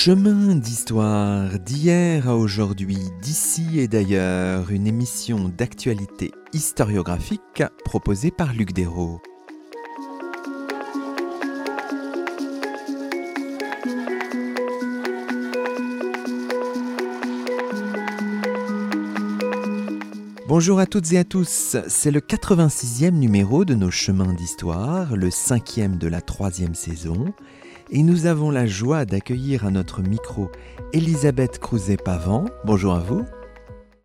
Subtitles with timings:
[0.00, 8.72] Chemin d'histoire d'hier à aujourd'hui, d'ici et d'ailleurs, une émission d'actualité historiographique proposée par Luc
[8.72, 9.20] Dérault.
[20.46, 25.32] Bonjour à toutes et à tous, c'est le 86e numéro de nos chemins d'histoire, le
[25.32, 27.34] cinquième de la troisième saison,
[27.90, 30.50] et nous avons la joie d'accueillir à notre micro
[30.92, 32.46] Elisabeth Crouzet-Pavant.
[32.64, 33.24] Bonjour à vous.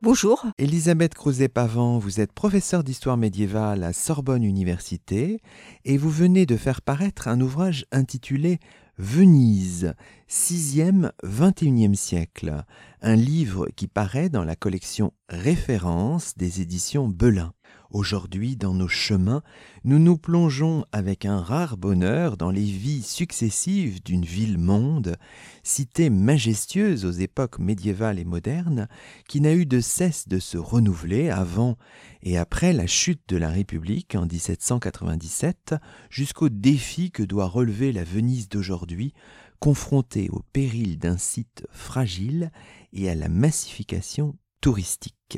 [0.01, 0.45] Bonjour.
[0.57, 5.39] Elisabeth Crouzet-Pavant, vous êtes professeure d'histoire médiévale à Sorbonne Université
[5.85, 8.59] et vous venez de faire paraître un ouvrage intitulé
[8.97, 9.95] Venise,
[10.29, 12.63] 6e, 21e siècle,
[13.01, 17.53] un livre qui paraît dans la collection Référence des éditions Belin.
[17.93, 19.43] Aujourd'hui, dans nos chemins,
[19.83, 25.15] nous nous plongeons avec un rare bonheur dans les vies successives d'une ville-monde,
[25.61, 28.87] cité majestueuse aux époques médiévales et modernes,
[29.27, 31.77] qui n'a eu de cesse de se renouveler avant
[32.23, 35.75] et après la chute de la République en 1797,
[36.09, 39.13] jusqu'au défi que doit relever la Venise d'aujourd'hui,
[39.59, 42.51] confrontée au péril d'un site fragile
[42.91, 45.37] et à la massification touristique.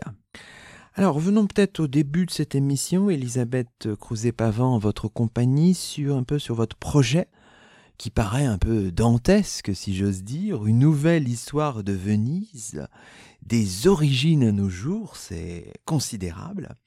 [0.98, 6.40] Alors, venons peut-être au début de cette émission, Elisabeth Crouzet-Pavant, votre compagnie, sur un peu
[6.40, 7.28] sur votre projet,
[7.98, 12.88] qui paraît un peu dantesque, si j'ose dire, une nouvelle histoire de Venise,
[13.42, 16.78] des origines à nos jours, c'est considérable.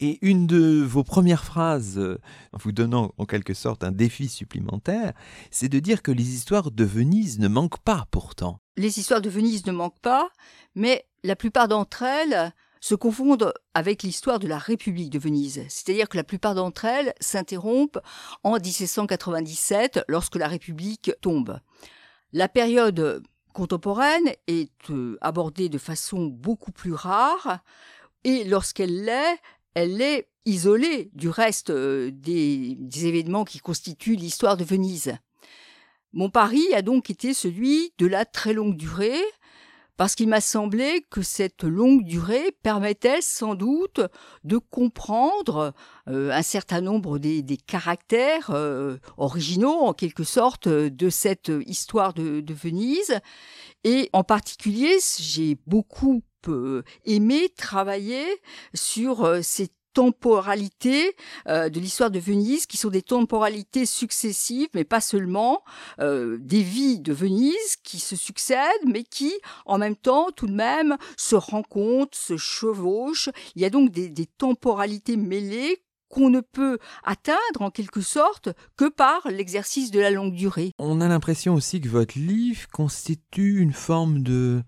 [0.00, 1.98] Et une de vos premières phrases,
[2.52, 5.14] en vous donnant en quelque sorte un défi supplémentaire,
[5.50, 8.60] c'est de dire que les histoires de Venise ne manquent pas pourtant.
[8.76, 10.28] Les histoires de Venise ne manquent pas,
[10.74, 15.64] mais la plupart d'entre elles se confondent avec l'histoire de la République de Venise.
[15.68, 17.98] C'est-à-dire que la plupart d'entre elles s'interrompent
[18.42, 21.60] en 1797 lorsque la République tombe.
[22.32, 27.60] La période contemporaine est euh, abordée de façon beaucoup plus rare
[28.24, 29.38] et lorsqu'elle l'est,
[29.74, 35.14] elle est isolée du reste euh, des, des événements qui constituent l'histoire de Venise.
[36.12, 39.20] Mon pari a donc été celui de la très longue durée,
[40.00, 44.00] parce qu'il m'a semblé que cette longue durée permettait sans doute
[44.44, 45.74] de comprendre
[46.08, 52.42] euh, un certain nombre des, caractères euh, originaux, en quelque sorte, de cette histoire de,
[52.50, 53.20] Venise.
[53.84, 58.24] Et en particulier, j'ai beaucoup euh, aimé travailler
[58.72, 61.14] sur ces temporalités
[61.48, 65.62] euh, de l'histoire de Venise, qui sont des temporalités successives, mais pas seulement,
[66.00, 69.32] euh, des vies de Venise qui se succèdent, mais qui,
[69.66, 73.30] en même temps, tout de même, se rencontrent, se chevauchent.
[73.54, 78.50] Il y a donc des, des temporalités mêlées qu'on ne peut atteindre en quelque sorte
[78.76, 80.72] que par l'exercice de la longue durée.
[80.78, 84.62] On a l'impression aussi que votre livre constitue une forme de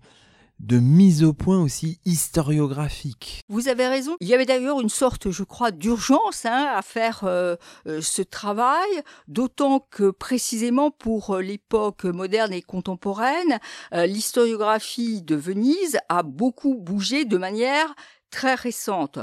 [0.63, 3.41] de mise au point aussi historiographique.
[3.49, 4.15] Vous avez raison.
[4.21, 8.21] Il y avait d'ailleurs une sorte, je crois, d'urgence hein, à faire euh, euh, ce
[8.21, 8.89] travail,
[9.27, 13.59] d'autant que précisément pour euh, l'époque moderne et contemporaine,
[13.91, 17.93] l'historiographie de Venise a beaucoup bougé de manière
[18.33, 19.19] très récente.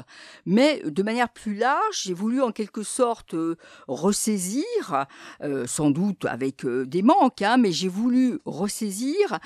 [0.47, 3.57] Mais de manière plus large, j'ai voulu en quelque sorte euh,
[3.89, 5.07] ressaisir,
[5.43, 9.39] euh, sans doute avec euh, des manques, hein, mais j'ai voulu ressaisir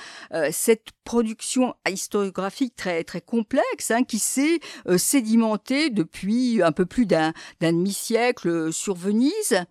[0.51, 4.61] cette production historiographique très très complexe hein, qui s'est
[4.97, 9.65] sédimentée depuis un peu plus d'un demi-siècle sur Venise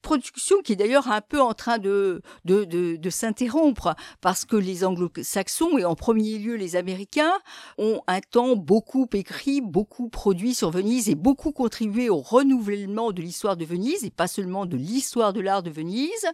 [0.00, 4.84] production qui est d'ailleurs un peu en train de, de, de, s'interrompre parce que les
[4.84, 7.32] anglo-saxons et en premier lieu les américains
[7.78, 13.22] ont un temps beaucoup écrit, beaucoup produit sur Venise et beaucoup contribué au renouvellement de
[13.22, 16.26] l'histoire de Venise et pas seulement de l'histoire de l'art de Venise,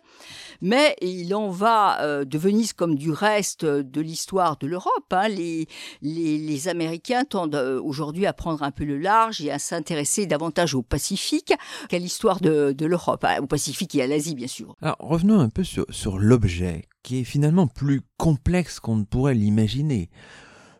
[0.60, 5.12] mais il en va euh, de Venise comme du reste de l'histoire de l'Europe.
[5.12, 5.28] Hein.
[5.28, 5.66] Les,
[6.02, 10.74] les, Américains tendent euh, aujourd'hui à prendre un peu le large et à s'intéresser davantage
[10.74, 11.52] au Pacifique
[11.88, 13.24] qu'à l'histoire de, de l'Europe.
[13.24, 13.38] Hein.
[13.56, 14.76] Pacifique et à l'Asie, bien sûr.
[14.82, 20.10] Alors revenons un peu sur, l'objet, qui est finalement plus complexe qu'on ne pourrait l'imaginer.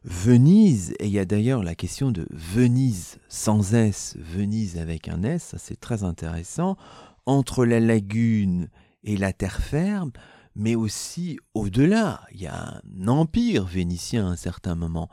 [0.05, 5.23] Venise, et il y a d'ailleurs la question de Venise sans S, Venise avec un
[5.23, 6.77] S, ça c'est très intéressant,
[7.25, 8.69] entre la lagune
[9.05, 10.13] et la terre ferme,
[10.55, 12.21] mais aussi au-delà.
[12.33, 15.09] Il y a un empire vénitien à un certain moment.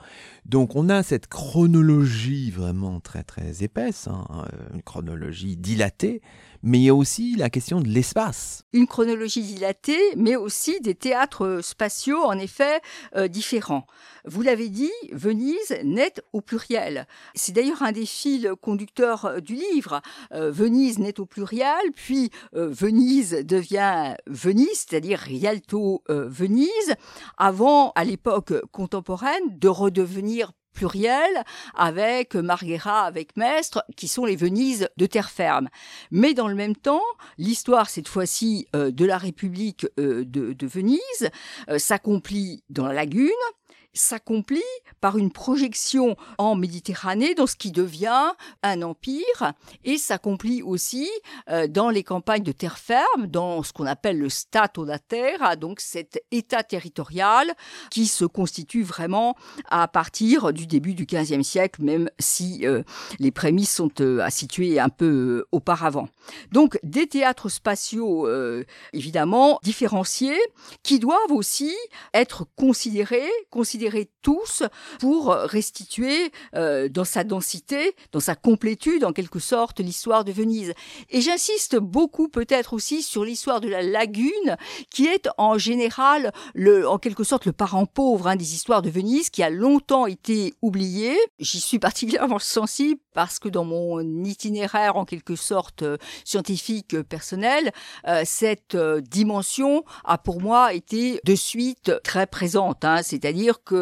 [0.45, 4.25] Donc on a cette chronologie vraiment très très épaisse, hein,
[4.73, 6.21] une chronologie dilatée,
[6.63, 8.63] mais il y a aussi la question de l'espace.
[8.71, 12.79] Une chronologie dilatée, mais aussi des théâtres spatiaux, en effet,
[13.17, 13.85] euh, différents.
[14.25, 17.05] Vous l'avez dit, Venise naît au pluriel.
[17.35, 20.01] C'est d'ailleurs un des fils conducteurs euh, du livre.
[20.31, 26.95] Euh, Venise naît au pluriel, puis Venise devient Venise, c'est-à-dire Rialto Venise,
[27.37, 31.43] avant, à l'époque contemporaine, de redevenir pluriel
[31.75, 35.69] avec Marghera, avec Mestre, qui sont les Venises de terre ferme.
[36.11, 37.03] Mais dans le même temps,
[37.37, 41.29] l'histoire, cette fois-ci, euh, de la République euh, de, Venise,
[41.69, 43.29] euh, s'accomplit dans la lagune,
[43.93, 44.61] s'accomplit
[45.01, 48.31] par une projection en Méditerranée dans ce qui devient
[48.63, 49.53] un empire
[49.83, 51.09] et s'accomplit aussi
[51.49, 55.55] euh, dans les campagnes de terre ferme, dans ce qu'on appelle le Stato da Terra,
[55.55, 57.53] donc cet État territorial
[57.91, 59.35] qui se constitue vraiment
[59.69, 62.83] à partir du début du XVe siècle, même si euh,
[63.19, 66.09] les prémices sont euh, à situer un peu auparavant.
[66.51, 68.27] Donc des théâtres spatiaux
[68.93, 70.39] évidemment différenciés
[70.83, 71.75] qui doivent aussi
[72.13, 73.82] être considérés, considérés
[74.21, 74.63] tous
[74.99, 80.73] pour restituer euh, dans sa densité, dans sa complétude en quelque sorte l'histoire de Venise.
[81.09, 84.57] Et j'insiste beaucoup peut-être aussi sur l'histoire de la lagune
[84.89, 88.89] qui est en général le, en quelque sorte le parent pauvre hein, des histoires de
[88.89, 91.15] Venise qui a longtemps été oublié.
[91.39, 97.03] J'y suis particulièrement sensible parce que dans mon itinéraire en quelque sorte euh, scientifique euh,
[97.03, 97.71] personnel,
[98.23, 102.85] cette dimension a pour moi été de suite très présente.
[102.85, 103.72] Hein, C'est-à-dire que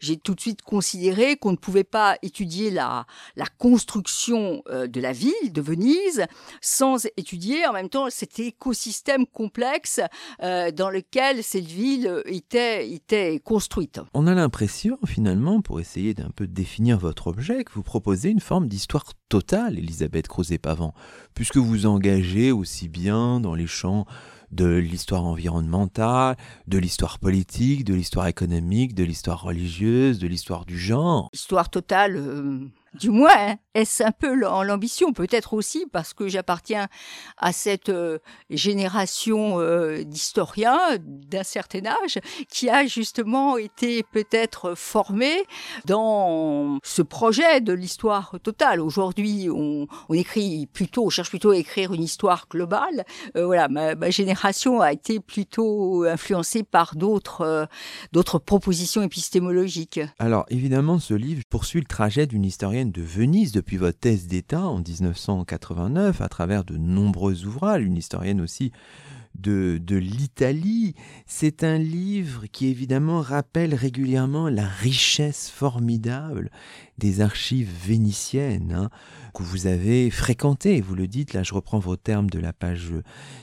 [0.00, 3.06] j'ai tout de suite considéré qu'on ne pouvait pas étudier la,
[3.58, 6.26] construction euh, de la ville de Venise
[6.60, 10.00] sans étudier en même temps cet écosystème complexe
[10.42, 14.00] euh, dans lequel cette ville était, était construite.
[14.14, 18.40] On a l'impression finalement, pour essayer d'un peu définir votre objet, que vous proposez une
[18.40, 20.94] forme d'histoire totale, Elisabeth Crozet-Pavant,
[21.34, 24.06] puisque vous engagez aussi bien dans les champs
[24.50, 26.36] de l'histoire environnementale,
[26.66, 31.28] de l'histoire politique, de l'histoire économique, de l'histoire religieuse, de l'histoire du genre.
[31.32, 35.12] Histoire totale, euh, du moins, est-ce un peu l'ambition?
[35.12, 36.88] Peut-être aussi parce que j'appartiens
[37.36, 38.18] à cette euh,
[38.50, 42.18] génération euh, d'historiens d'un certain âge
[42.50, 45.30] qui a justement été peut-être formé
[45.84, 48.80] dans ce projet de l'histoire totale.
[48.80, 53.04] Aujourd'hui, on, écrit plutôt, on cherche plutôt à écrire une histoire globale.
[53.36, 57.68] Euh, voilà, ma, génération a été plutôt influencée par d'autres
[58.12, 60.00] d'autres propositions épistémologiques.
[60.18, 64.62] Alors évidemment, ce livre poursuit le trajet d'une historienne de Venise depuis votre thèse d'État
[64.62, 68.72] en 1989 à travers de nombreux ouvrages, une historienne aussi
[69.34, 70.94] de, de l'Italie.
[71.26, 76.50] C'est un livre qui évidemment rappelle régulièrement la richesse formidable
[76.98, 78.90] des archives vénitiennes hein,
[79.34, 80.80] que vous avez fréquentées.
[80.80, 82.92] Vous le dites, là je reprends vos termes de la page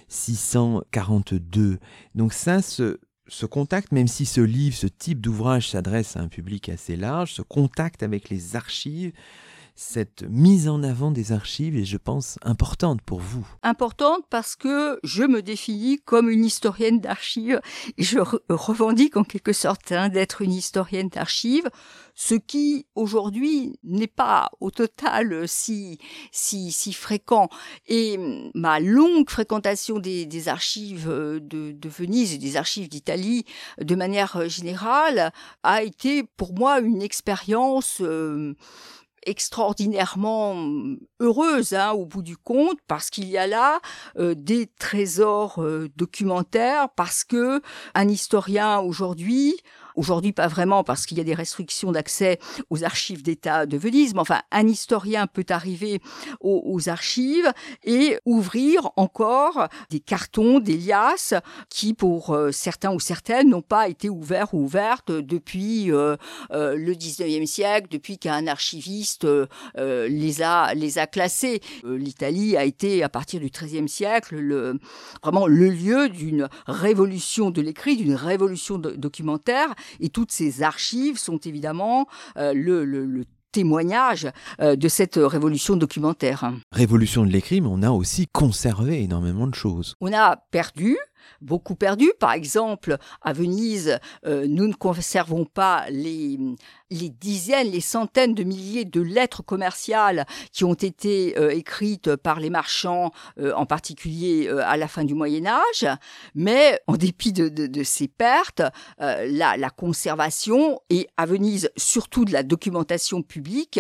[0.07, 1.79] 642.
[2.15, 6.27] Donc ça, ce, ce contact, même si ce livre, ce type d'ouvrage s'adresse à un
[6.27, 9.13] public assez large, ce contact avec les archives,
[9.75, 13.45] cette mise en avant des archives est, je pense, importante pour vous.
[13.61, 17.59] Importante parce que je me définis comme une historienne d'archives
[17.97, 21.69] et je revendique en quelque sorte hein, d'être une historienne d'archives,
[22.15, 25.99] ce qui aujourd'hui n'est pas au total si
[26.31, 27.49] si si fréquent.
[27.87, 28.17] Et
[28.53, 33.45] ma longue fréquentation des, archives de, Venise et des archives d'Italie
[33.79, 38.55] de manière générale a été pour moi une expérience euh,
[39.25, 40.55] extraordinairement
[41.19, 43.79] heureuse hein, au bout du compte parce qu'il y a là
[44.17, 47.61] euh, des trésors euh, documentaires parce que
[47.93, 49.55] un historien aujourd'hui
[49.95, 54.13] Aujourd'hui, pas vraiment parce qu'il y a des restrictions d'accès aux archives d'État de Venise,
[54.13, 56.01] mais enfin, un historien peut arriver
[56.41, 57.51] aux, archives
[57.83, 61.33] et ouvrir encore des cartons, des liasses
[61.69, 66.15] qui, pour euh, certains ou certaines, n'ont pas été ouverts ou ouvertes depuis euh,
[66.51, 69.25] euh, le 19e siècle, depuis qu'un archiviste
[69.75, 71.61] les a les a classés.
[71.83, 74.79] L'Italie a été, à partir du XIIIe siècle, le,
[75.23, 81.37] vraiment le lieu d'une révolution de l'écrit, d'une révolution documentaire et toutes ces archives sont
[81.37, 84.27] évidemment euh, le, témoignage
[84.59, 86.51] euh, de cette révolution documentaire.
[86.73, 89.95] Révolution de l'écrit, mais on a aussi conservé énormément de choses.
[90.01, 90.97] On a perdu,
[91.39, 92.11] beaucoup perdu.
[92.19, 96.37] Par exemple, à Venise, euh, nous ne conservons pas les,
[96.89, 102.39] les dizaines, les centaines de milliers de lettres commerciales qui ont été euh, écrites par
[102.39, 105.87] les marchands, euh, en particulier à la fin du Moyen Âge.
[106.33, 108.61] Mais en dépit de, ces pertes,
[108.99, 113.79] la, la, conservation et à Venise surtout de la documentation publique,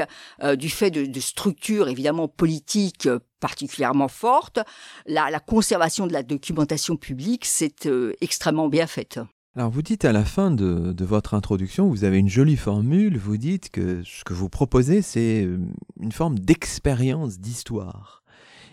[0.55, 3.07] du fait de, de structures évidemment politiques
[3.45, 4.59] particulièrement forte.
[5.05, 9.19] La, la conservation de la documentation publique, c'est euh, extrêmement bien faite.
[9.57, 13.37] Alors vous dites à la fin de, votre introduction, vous avez une jolie formule, vous
[13.37, 15.59] dites que ce que vous proposez, c'est euh,
[16.01, 18.21] une forme d'expérience d'histoire.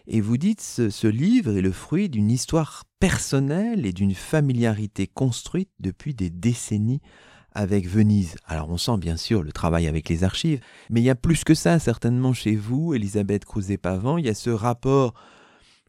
[0.08, 5.06] Et vous dites ce, ce livre est le fruit d'une histoire personnelle et d'une familiarité
[5.06, 7.00] construite depuis des décennies
[7.52, 8.34] avec Venise.
[8.44, 10.58] Alors on sent bien sûr le travail avec les archives,
[10.90, 14.34] mais il y a plus que ça certainement chez vous, Elisabeth Crouzet-Pavant, il y a
[14.34, 15.14] ce rapport,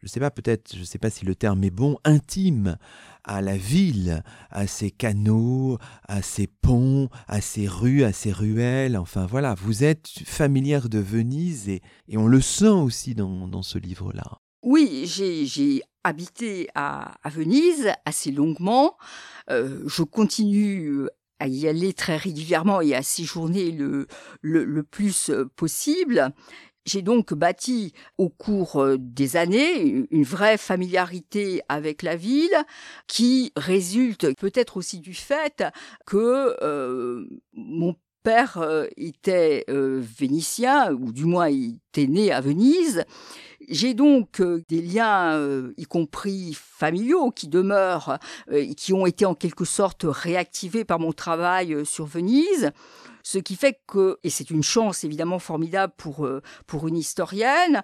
[0.02, 2.78] je ne sais pas peut-être, je ne sais pas si le terme est bon, intime
[3.24, 5.78] à la ville, à ses canaux,
[6.08, 11.00] à ses ponts, à ses rues, à ses ruelles, enfin voilà, vous êtes familière de
[11.00, 11.82] Venise et,
[12.16, 14.40] on le sent aussi dans, ce livre-là.
[14.62, 18.98] Oui, j'ai habité à, Venise assez longuement.
[19.50, 21.08] Euh, je continue
[21.40, 24.08] à y aller très régulièrement et à séjourner le,
[24.84, 26.34] plus possible.
[26.86, 32.56] J'ai donc bâti au cours euh, des années une vraie familiarité avec la ville
[33.08, 35.64] qui résulte peut-être aussi du fait
[36.06, 43.04] que euh, mon père euh, était vénitien, ou du moins il était né à Venise.
[43.70, 48.20] J'ai donc des liens, y compris familiaux, qui demeurent,
[48.76, 52.72] qui ont été en quelque sorte réactivés par mon travail sur Venise.
[53.24, 56.28] Ce qui fait que, et c'est une chance évidemment formidable pour,
[56.68, 57.82] pour une historienne,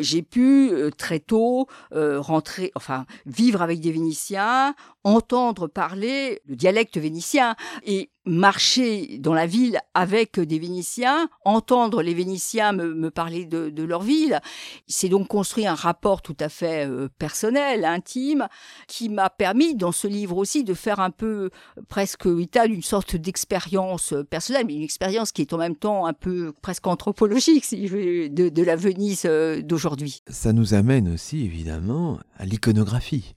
[0.00, 7.54] j'ai pu très tôt rentrer, enfin, vivre avec des Vénitiens, entendre parler le dialecte vénitien.
[7.84, 13.82] Et marcher dans la ville avec des Vénitiens, entendre les Vénitiens me, parler de, de,
[13.82, 14.40] leur ville.
[14.86, 18.48] C'est donc construit un rapport tout à fait euh, personnel, intime,
[18.86, 21.50] qui m'a permis dans ce livre aussi de faire un peu
[21.88, 26.12] presque état d'une sorte d'expérience personnelle, mais une expérience qui est en même temps un
[26.12, 30.22] peu presque anthropologique, si je veux, de, de la Venise euh, d'aujourd'hui.
[30.28, 33.34] Ça nous amène aussi évidemment à l'iconographie,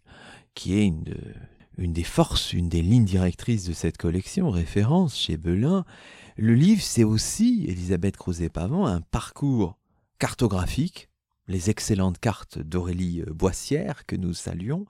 [0.54, 1.04] qui est une
[1.78, 5.86] une des forces, une des lignes directrices de cette collection, référence chez Belin.
[6.38, 9.78] Le livre, c'est aussi, Elisabeth Crozet-Pavant, un parcours
[10.20, 11.10] cartographique,
[11.48, 14.86] les excellentes cartes d'Aurélie Boissière que nous saluons,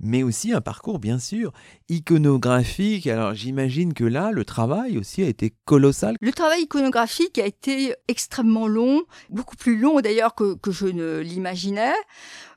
[0.00, 1.52] mais aussi un parcours bien sûr
[1.88, 3.06] iconographique.
[3.06, 6.16] Alors j'imagine que là, le travail aussi a été colossal.
[6.20, 11.20] Le travail iconographique a été extrêmement long, beaucoup plus long d'ailleurs que, que je ne
[11.20, 11.94] l'imaginais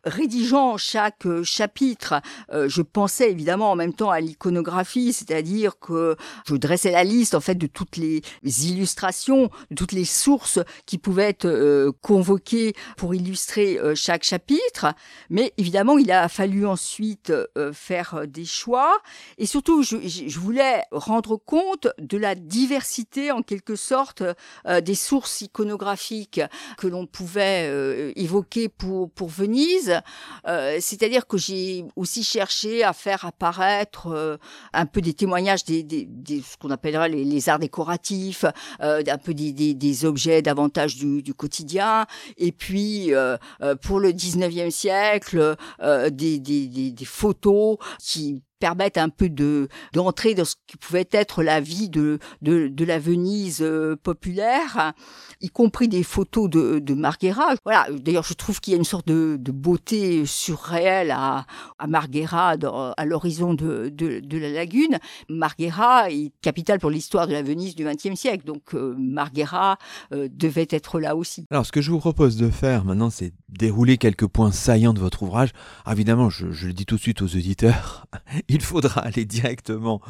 [0.05, 2.15] rédigeant chaque euh, chapitre,
[2.51, 7.35] euh, je pensais évidemment en même temps à l'iconographie, c'est-à-dire que je dressais la liste
[7.35, 12.73] en fait de toutes les illustrations, de toutes les sources qui pouvaient être euh, convoquées
[12.97, 14.93] pour illustrer chaque chapitre.
[15.29, 17.31] Mais évidemment, il a fallu ensuite
[17.73, 18.99] faire des choix.
[19.37, 24.23] Et surtout, je, voulais rendre compte de la diversité en quelque sorte
[24.81, 26.41] des sources iconographiques
[26.77, 29.92] que l'on pouvait évoquer pour Venise
[30.47, 34.37] euh, c'est-à-dire que j'ai aussi cherché à faire apparaître euh,
[34.73, 38.45] un peu des témoignages des, des, des ce qu'on appellera les, arts décoratifs,
[38.81, 42.05] euh, un peu des, des objets davantage du, quotidien,
[42.37, 43.11] et puis
[43.81, 45.55] pour le 19e siècle,
[46.11, 51.89] des, photos qui permettent un peu de d'entrer dans ce qui pouvait être la vie
[51.89, 54.93] de de, la Venise euh, populaire,
[55.41, 57.55] y compris des photos de, de Marghera.
[57.65, 61.45] Voilà, d'ailleurs je trouve qu'il y a une sorte de, beauté surréelle à,
[61.77, 62.55] à Marghera,
[62.95, 64.97] à l'horizon de, de, la lagune.
[65.27, 69.77] Marghera est capitale pour l'histoire de la Venise du XXe siècle, donc euh, Marghera
[70.13, 71.45] euh, devait être là aussi.
[71.51, 75.01] Alors ce que je vous propose de faire maintenant, c'est dérouler quelques points saillants de
[75.01, 75.49] votre ouvrage.
[75.85, 78.07] Ah, évidemment, je le dis tout de suite aux auditeurs,
[78.53, 80.01] il faudra aller directement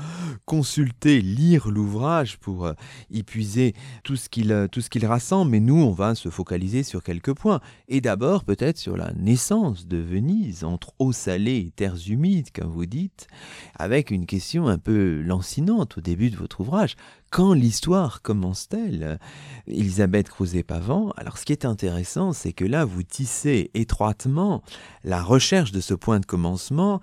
[0.45, 2.73] consulter, lire l'ouvrage pour euh,
[3.09, 3.73] y puiser
[4.03, 5.51] tout ce qu'il euh, tout ce qu'il rassemble.
[5.51, 7.62] Mais nous, on va se focaliser sur quelques points.
[7.88, 12.71] Et d'abord, peut-être sur la naissance de Venise, entre eau salée et terres humides, comme
[12.71, 13.27] vous dites,
[13.75, 16.95] avec une question un peu lancinante au début de votre ouvrage.
[17.31, 19.17] Quand l'histoire commence-t-elle
[19.65, 24.62] Elisabeth Crouzet-Pavant, alors ce qui est intéressant, c'est que là, vous tissez étroitement
[25.03, 27.01] la recherche de ce point de commencement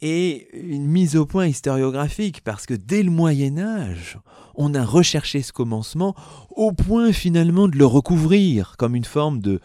[0.00, 4.18] et une mise au point historiographique, parce que dès le Moyen Âge,
[4.54, 6.14] on a recherché ce commencement
[6.50, 9.60] au point finalement de le recouvrir comme une forme de,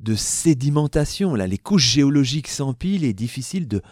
[0.00, 1.34] de sédimentation.
[1.34, 3.82] Là, les couches géologiques s'empilent et difficile de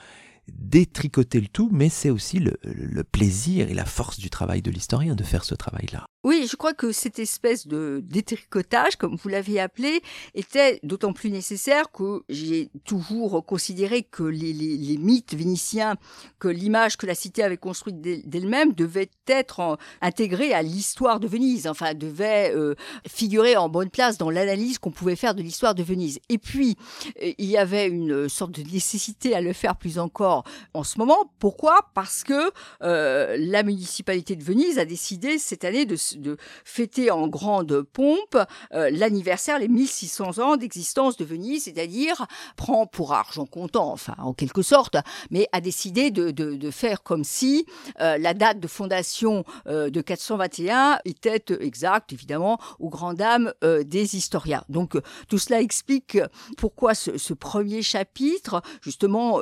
[0.52, 4.70] détricoter le tout, mais c'est aussi le, le plaisir et la force du travail de
[4.70, 6.04] l'historien de faire ce travail-là.
[6.24, 10.00] Oui, je crois que cette espèce de détricotage, comme vous l'avez appelé,
[10.34, 15.96] était d'autant plus nécessaire que j'ai toujours considéré que les, mythes vénitiens,
[16.38, 21.66] que l'image que la cité avait construite d'elle-même devait être intégrée à l'histoire de Venise,
[21.66, 22.74] enfin devait euh,
[23.06, 26.20] figurer en bonne place dans l'analyse qu'on pouvait faire de l'histoire de Venise.
[26.30, 26.78] Et puis,
[27.22, 30.98] euh, il y avait une sorte de nécessité à le faire plus encore en ce
[30.98, 31.34] moment.
[31.38, 31.90] Pourquoi?
[31.92, 32.50] Parce que
[32.82, 38.36] euh, la municipalité de Venise a décidé cette année de de fêter en grande pompe
[38.72, 44.32] euh, l'anniversaire, les 1600 ans d'existence de Venise, c'est-à-dire prend pour argent comptant, enfin en
[44.32, 44.96] quelque sorte,
[45.30, 47.66] mais a décidé de, de, faire comme si
[48.00, 54.16] euh, la date de fondation euh, de 421 était exacte, évidemment, aux grandes dames des
[54.16, 54.64] historiens.
[54.68, 54.96] Donc
[55.28, 56.18] tout cela explique
[56.56, 59.40] pourquoi ce, ce premier chapitre, justement,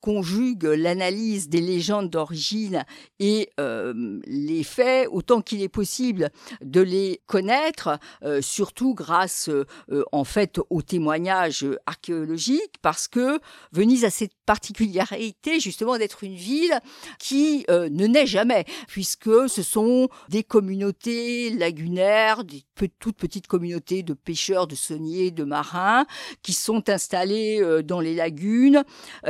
[0.00, 2.84] conjugue l'analyse des légendes d'origine
[3.18, 10.24] et les faits autant qu'il est possible de les connaître, euh, surtout grâce euh, en
[10.24, 13.40] fait aux témoignages archéologiques, parce que
[13.72, 16.78] Venise a cette particularité justement d'être une ville
[17.18, 22.64] qui euh, ne naît jamais, puisque ce sont des communautés lagunaires, des
[22.98, 26.06] toutes petites communautés de pêcheurs, de sauniers, de marins,
[26.42, 28.84] qui sont installés dans les lagunes,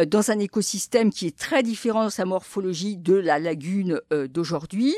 [0.06, 4.94] dans un écosystème qui est très différent dans sa morphologie de la lagune d'aujourd'hui,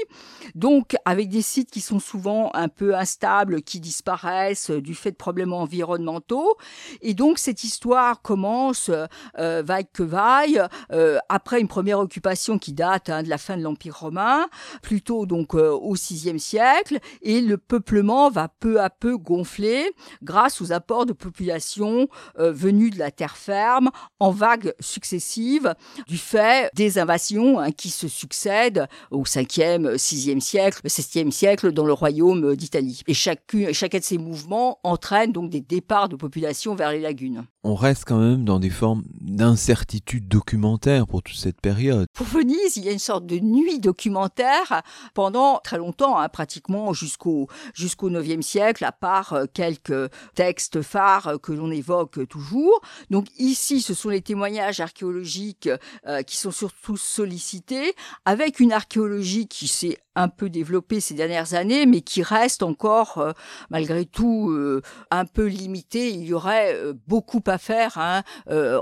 [0.54, 5.10] donc avec des sites qui sont souvent un peu instables, qui disparaissent euh, du fait
[5.10, 6.56] de problèmes environnementaux.
[7.00, 8.90] Et donc cette histoire commence,
[9.38, 10.62] euh, vaille que vaille,
[10.92, 14.46] euh, après une première occupation qui date hein, de la fin de l'Empire romain,
[14.82, 19.90] plutôt donc au VIe siècle, et le peuplement va peu à peu gonfler
[20.22, 25.74] grâce aux apports de population venus de la terre ferme en vagues successives
[26.06, 31.84] du fait des invasions hein, qui se succèdent au 5e, 6e siècle, 7e siècle dans
[31.84, 33.02] le royaume d'Italie.
[33.06, 37.44] Et chacun, chacun de ces mouvements entraîne donc des départs de population vers les lagunes.
[37.64, 42.06] On reste quand même dans des formes d'incertitude documentaire pour toute cette période.
[42.12, 44.82] Pour Venise, il y a une sorte de nuit documentaire
[45.14, 51.40] pendant très longtemps, hein, pratiquement jusqu'au jusqu'au 9e siècle, à part euh, quelques textes phares
[51.40, 52.80] que l'on évoque toujours.
[53.10, 55.68] Donc ici, ce sont les témoignages archéologiques
[56.06, 61.41] euh, qui sont surtout sollicités, avec une archéologie qui s'est un peu développée ces dernières
[61.52, 63.32] années, mais qui reste encore, euh,
[63.70, 66.10] malgré tout, euh, un peu limité.
[66.10, 68.22] Il y aurait euh, beaucoup à faire hein,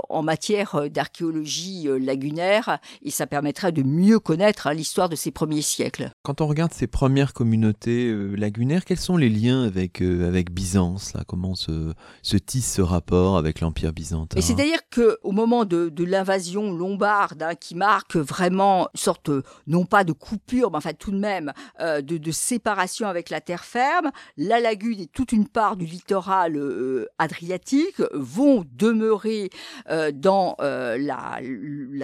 [0.09, 5.61] en matière d'archéologie lagunaire, et ça permettrait de mieux connaître hein, l'histoire de ces premiers
[5.61, 6.11] siècles.
[6.23, 11.23] Quand on regarde ces premières communautés lagunaires, quels sont les liens avec, avec Byzance là?
[11.27, 14.39] Comment se, se tisse ce rapport avec l'Empire byzantin?
[14.41, 19.29] C'est-à-dire qu'au moment de, de l'invasion lombarde, hein, qui marque vraiment une sorte,
[19.67, 23.63] non pas de coupure, mais enfin tout de même, de, de séparation avec la terre
[23.63, 29.49] ferme, la lagune et toute une part du littoral euh, adriatique vont demeurer
[29.89, 31.39] euh, dans euh, la,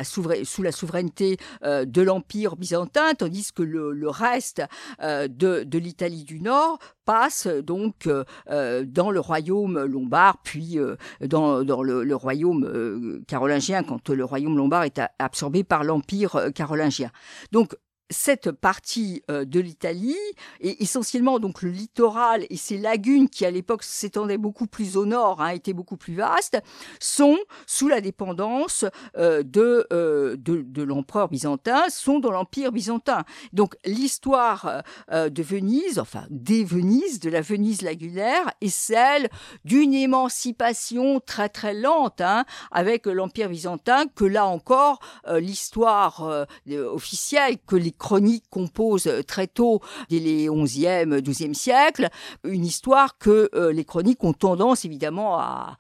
[0.06, 4.64] sous la souveraineté de l'Empire byzantin, tandis que le, reste
[5.02, 8.08] de, l'Italie du Nord passe donc
[8.48, 10.78] dans le royaume lombard, puis
[11.22, 17.12] dans, dans le, le, royaume carolingien, quand le royaume lombard est absorbé par l'empire carolingien.
[17.52, 17.76] Donc
[18.10, 20.16] cette partie euh, de l'Italie,
[20.62, 25.06] et essentiellement donc le littoral et ces lagunes qui à l'époque s'étendaient beaucoup plus au
[25.06, 26.62] nord, hein, étaient beaucoup plus vastes,
[27.00, 28.86] sont sous la dépendance
[29.18, 33.24] euh, de, euh, de, de l'empereur byzantin, sont dans l'empire byzantin.
[33.54, 39.30] Donc l'histoire de Venise, enfin des Venise, de la Venise lagunaire, est celle
[39.66, 47.76] d'une émancipation très très lente hein, avec l'empire byzantin, que là encore l'histoire officielle que
[47.76, 52.10] les chroniques composent très tôt, dès les 11e, 12e siècles,
[52.44, 55.78] une histoire que euh, les chroniques ont tendance évidemment à,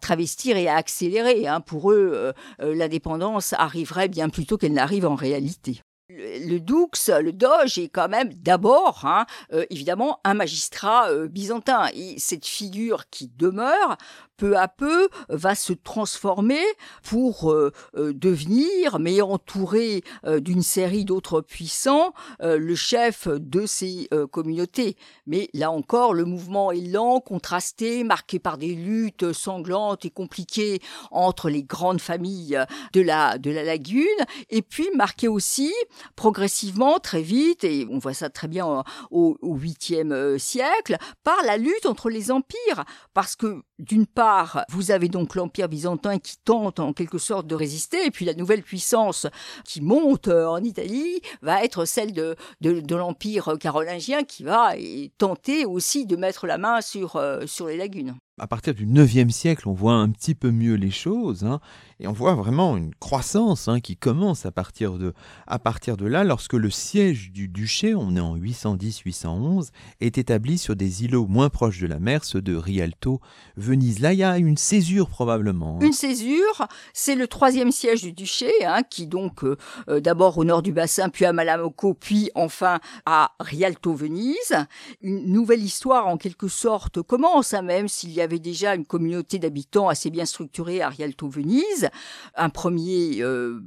[0.00, 1.46] travestir et à accélérer.
[1.46, 1.60] Hein.
[1.60, 5.82] Pour eux, euh, euh, l'indépendance arriverait bien plus tôt qu'elle n'arrive en réalité.
[6.10, 9.26] Le Dux, le Doge, est quand même d'abord, hein,
[9.68, 11.88] évidemment, un magistrat byzantin.
[11.94, 13.98] Et cette figure qui demeure
[14.38, 16.62] peu à peu va se transformer
[17.02, 24.08] pour euh, euh, devenir, mais entouré euh, d'une série d'autres puissants, le chef de ces
[24.30, 24.96] communautés.
[25.26, 30.80] Mais là encore, le mouvement est lent, contrasté, marqué par des luttes sanglantes et compliquées
[31.10, 32.58] entre les grandes familles
[32.92, 34.06] de la, de la lagune,
[34.50, 35.72] et puis marqué aussi
[36.14, 41.56] progressivement, très vite, et on voit ça très bien au, au 8e siècle, par la
[41.56, 44.27] lutte entre les empires, parce que d'une part,
[44.70, 48.34] vous avez donc l'Empire byzantin qui tente en quelque sorte de résister, et puis la
[48.34, 49.26] nouvelle puissance
[49.64, 54.72] qui monte euh, en Italie va être celle de, de, l'Empire carolingien qui va
[55.18, 59.30] tenter aussi de mettre la main sur, euh, sur les lagunes à partir du 9e
[59.30, 61.60] siècle, on voit un petit peu mieux les choses, hein,
[62.00, 65.12] et on voit vraiment une croissance hein, qui commence à partir, de,
[65.46, 69.70] à partir de là, lorsque le siège du duché, on est en 810-811,
[70.00, 73.20] est établi sur des îlots moins proches de la mer, ceux de Rialto,
[73.56, 73.98] Venise.
[73.98, 75.78] Là, il y a une césure probablement.
[75.80, 75.86] Hein.
[75.86, 78.52] Une césure, c'est le troisième siège du duché,
[78.90, 79.56] qui donc euh,
[79.88, 84.54] euh, d'abord au nord du bassin, puis à Malamocco, puis enfin à Rialto, Venise.
[85.02, 89.38] Une nouvelle histoire en quelque sorte commence, même s'il y a avait déjà une communauté
[89.38, 91.88] d'habitants assez bien structurée à Rialto Venise.
[92.34, 93.60] Un premier euh,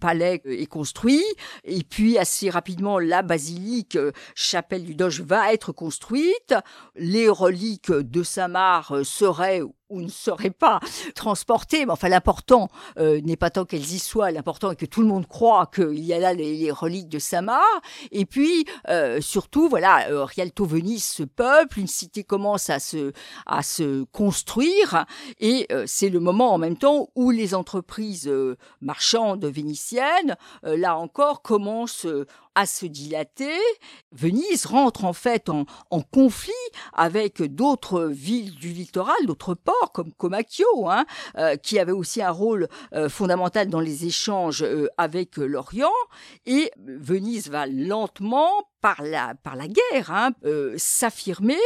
[0.00, 1.22] palais euh, est construit,
[1.64, 6.54] et puis assez rapidement la basilique, euh, chapelle du Doge, va être construite.
[6.94, 9.62] Les reliques de Samar seraient
[9.94, 10.80] ou ne seraient pas
[11.14, 11.86] transportées.
[11.86, 15.06] Mais enfin, l'important euh, n'est pas tant qu'elles y soient, l'important est que tout le
[15.06, 17.62] monde croit qu'il y a là les, reliques de Samar.
[18.10, 23.12] Et puis, euh, surtout, voilà, euh, Rialto Venise se peuple, une cité commence à se,
[23.46, 25.04] à se construire,
[25.40, 28.30] et c'est le moment en même temps où les entreprises
[28.80, 32.06] marchandes vénitiennes, là encore, commencent
[32.54, 33.58] à se dilater.
[34.12, 35.64] Venise rentre en fait en,
[36.12, 36.52] conflit
[36.92, 41.04] avec d'autres villes du littoral, d'autres ports comme Comacchio, hein,
[41.38, 45.90] euh, qui avait aussi un rôle euh, fondamental dans les échanges euh, avec l'Orient.
[46.46, 48.50] Et Venise va lentement
[48.84, 51.56] par la, par la guerre, hein, euh, s'affirmer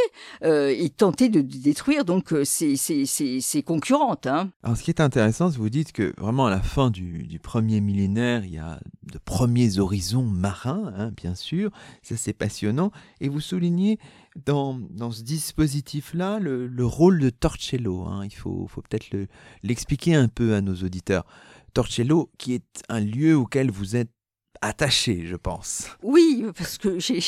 [0.45, 4.25] euh, et tenter de, détruire donc euh, ses, ses, ses, concurrentes.
[4.25, 4.51] Hein.
[4.63, 7.81] Alors, ce qui est intéressant, vous dites que vraiment à la fin du, du premier
[7.81, 11.71] millénaire, il y a de premiers horizons marins, hein, bien sûr,
[12.03, 13.99] ça c'est passionnant, et vous soulignez
[14.45, 18.07] dans, dans ce dispositif-là le, le, rôle de Torcello.
[18.23, 19.09] Il faut, faut peut-être
[19.61, 21.25] l'expliquer un peu à nos auditeurs.
[21.73, 24.09] Torcello, qui est un lieu auquel vous êtes
[24.61, 25.87] attaché, je pense.
[26.03, 27.21] Oui, parce que j'ai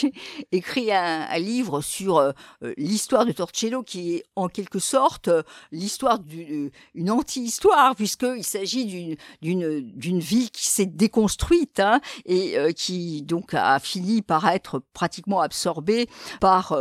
[0.52, 2.32] écrit un, livre sur euh,
[2.64, 9.18] euh, l'histoire de Torcello, qui est en quelque sorte euh, l'histoire d'une anti-histoire, puisqu'il s'agit
[9.42, 16.08] d'une ville qui s'est déconstruite hein, et qui donc a fini par être pratiquement absorbée
[16.40, 16.76] par,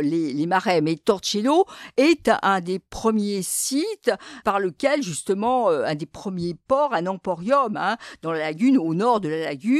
[0.00, 0.80] les, marais.
[0.80, 1.66] Mais Torcello
[1.96, 4.10] est un des premiers sites
[4.44, 9.20] par lequel justement un des premiers ports, un emporium hein, dans la lagune, au nord
[9.20, 9.73] de la lagune,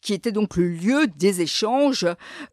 [0.00, 2.06] qui était donc le lieu des échanges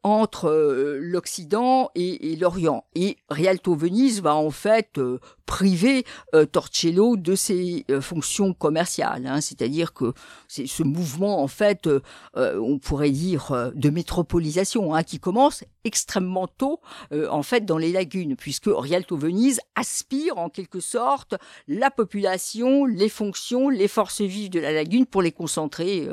[0.04, 2.86] entre euh, l'Occident et, l'Orient.
[2.96, 9.28] Et Rialto Venise va en fait euh, priver euh, Torcello de ses fonctions commerciales.
[9.28, 9.42] Hein.
[9.42, 10.14] C'est-à-dire que
[10.48, 11.90] c'est ce mouvement, en fait,
[12.36, 18.36] on pourrait dire, de métropolisation, hein, qui commence extrêmement tôt, en fait, dans les lagunes,
[18.36, 21.36] puisque Rialto Venise aspire en quelque sorte
[21.68, 26.08] la population, les fonctions, les forces vives de la lagune pour les concentrer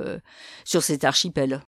[0.65, 1.63] sur cet archipel.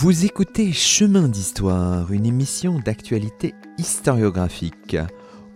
[0.00, 4.96] Vous écoutez Chemin d'Histoire, une émission d'actualité historiographique.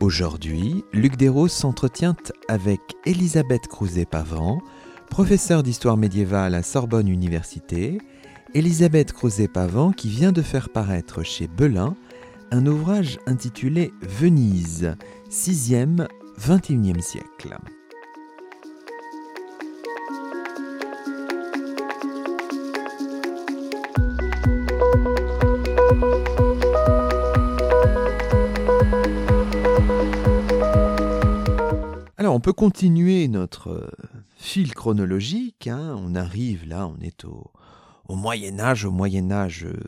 [0.00, 2.16] Aujourd'hui, Luc Desros s'entretient
[2.48, 4.60] avec Elisabeth Crouzet-Pavant,
[5.08, 7.98] professeure d'histoire médiévale à Sorbonne Université,
[8.52, 11.94] Elisabeth Crozet-Pavant qui vient de faire paraître chez Belin
[12.50, 14.96] un ouvrage intitulé Venise,
[15.30, 16.08] 6e,
[16.40, 17.56] 21e siècle.
[32.42, 33.88] Peut continuer notre
[34.36, 35.68] fil chronologique.
[35.68, 37.52] Hein, on arrive là, on est au,
[38.08, 39.78] Moyen Âge, au Moyen Âge euh,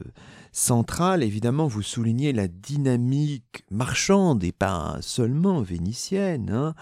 [0.53, 1.25] central.
[1.25, 6.51] Évidemment, vous soulignez la dynamique marchande et pas seulement vénitienne.
[6.51, 6.75] Hein.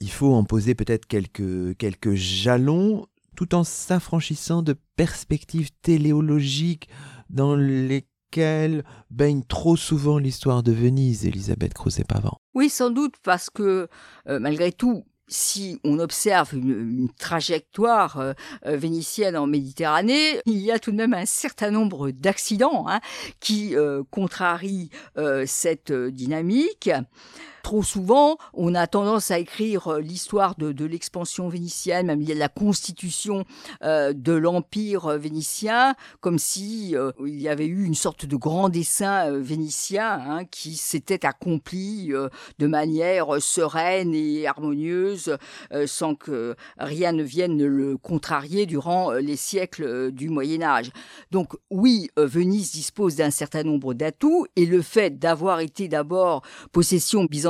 [0.00, 6.88] Il faut en poser peut-être quelques, quelques jalons tout en s'affranchissant de perspectives téléologiques
[7.30, 7.56] dans
[9.10, 12.38] baigne trop souvent l'histoire de Venise, Elisabeth Crozet-Pavant.
[12.54, 13.88] Oui, sans doute, parce que
[14.28, 18.32] euh, malgré tout, si on observe une, trajectoire euh,
[18.66, 23.00] euh, vénitienne en Méditerranée, il y a tout de même un certain nombre d'accidents hein,
[23.38, 23.74] qui
[24.10, 24.90] contrarient
[25.46, 26.90] cette dynamique.
[27.62, 33.44] Trop souvent, on a tendance à écrire euh, l'histoire de, l'expansion vénitienne, même la constitution
[33.82, 36.94] euh, de l'empire euh, vénitien, comme si
[37.24, 42.12] il y avait eu une sorte de grand dessin vénitien hein, qui s'était accompli
[42.58, 45.36] de manière sereine et harmonieuse,
[45.86, 50.90] sans que rien ne vienne le contrarier durant les siècles du Moyen Âge.
[51.30, 56.42] Donc oui, Venise dispose d'un certain nombre d'atouts et le fait d'avoir été d'abord
[56.72, 57.49] possession byzantine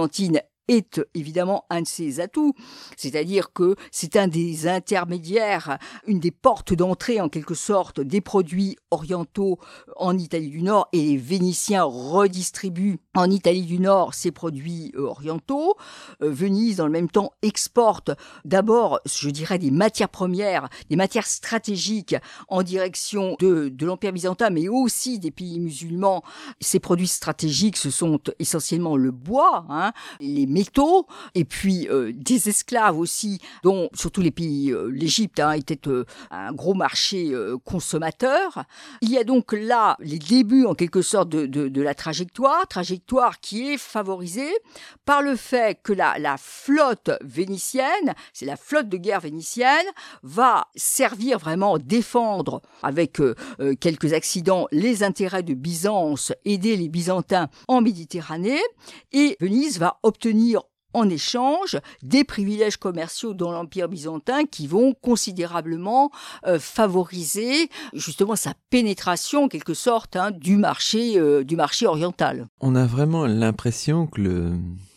[0.70, 2.54] est évidemment un de ses atouts,
[2.96, 8.76] c'est-à-dire que c'est un des intermédiaires, une des portes d'entrée en quelque sorte des produits
[8.92, 9.58] orientaux
[9.96, 15.06] en Italie du Nord et les Vénitiens redistribuent en Italie du Nord ces produits euh,
[15.06, 15.76] orientaux.
[16.22, 18.12] Euh, Venise, dans le même temps, exporte
[18.44, 22.14] d'abord, je dirais, des matières premières, des matières stratégiques
[22.48, 26.22] en direction de, l'Empire byzantin, mais aussi des pays musulmans.
[26.60, 32.48] Ces produits stratégiques, ce sont essentiellement le bois, hein, les métaux, et puis euh, des
[32.48, 35.80] esclaves aussi, dont surtout les pays, euh, l'Égypte hein, était
[36.30, 37.32] un gros marché
[37.64, 38.64] consommateur.
[39.00, 42.99] Il y a donc là les débuts en quelque sorte de, de, la trajectoire, trajectoire
[43.40, 44.52] qui est favorisée
[45.04, 49.86] par le fait que la, flotte vénitienne, c'est la flotte de guerre vénitienne,
[50.22, 53.20] va servir vraiment défendre avec
[53.80, 58.60] quelques accidents les intérêts de Byzance, aider les Byzantins en Méditerranée,
[59.12, 66.10] et Venise va obtenir en échange des privilèges commerciaux dans l'Empire byzantin qui vont considérablement
[66.46, 72.46] euh, favoriser justement sa pénétration en quelque sorte hein, du marché euh, du marché oriental.
[72.60, 74.52] On a vraiment l'impression que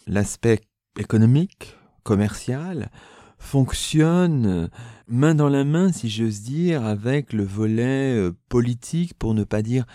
[0.08, 0.62] l'aspect
[1.00, 2.90] économique, commercial
[3.38, 4.70] fonctionne
[5.08, 9.62] main dans la main, si j'ose dire, avec le volet euh, politique, pour ne pas
[9.62, 9.86] dire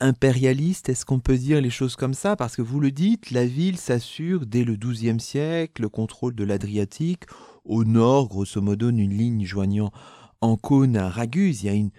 [0.00, 2.36] impérialiste, est-ce qu'on peut dire les choses comme ça?
[2.36, 6.44] Parce que vous le dites, la ville s'assure dès le XIIe siècle le contrôle de
[6.44, 7.24] l'Adriatique,
[7.64, 9.90] au nord, grosso modo, d'une ligne joignant
[10.40, 11.62] Ancône à Raguse.
[11.62, 11.90] Il y a une,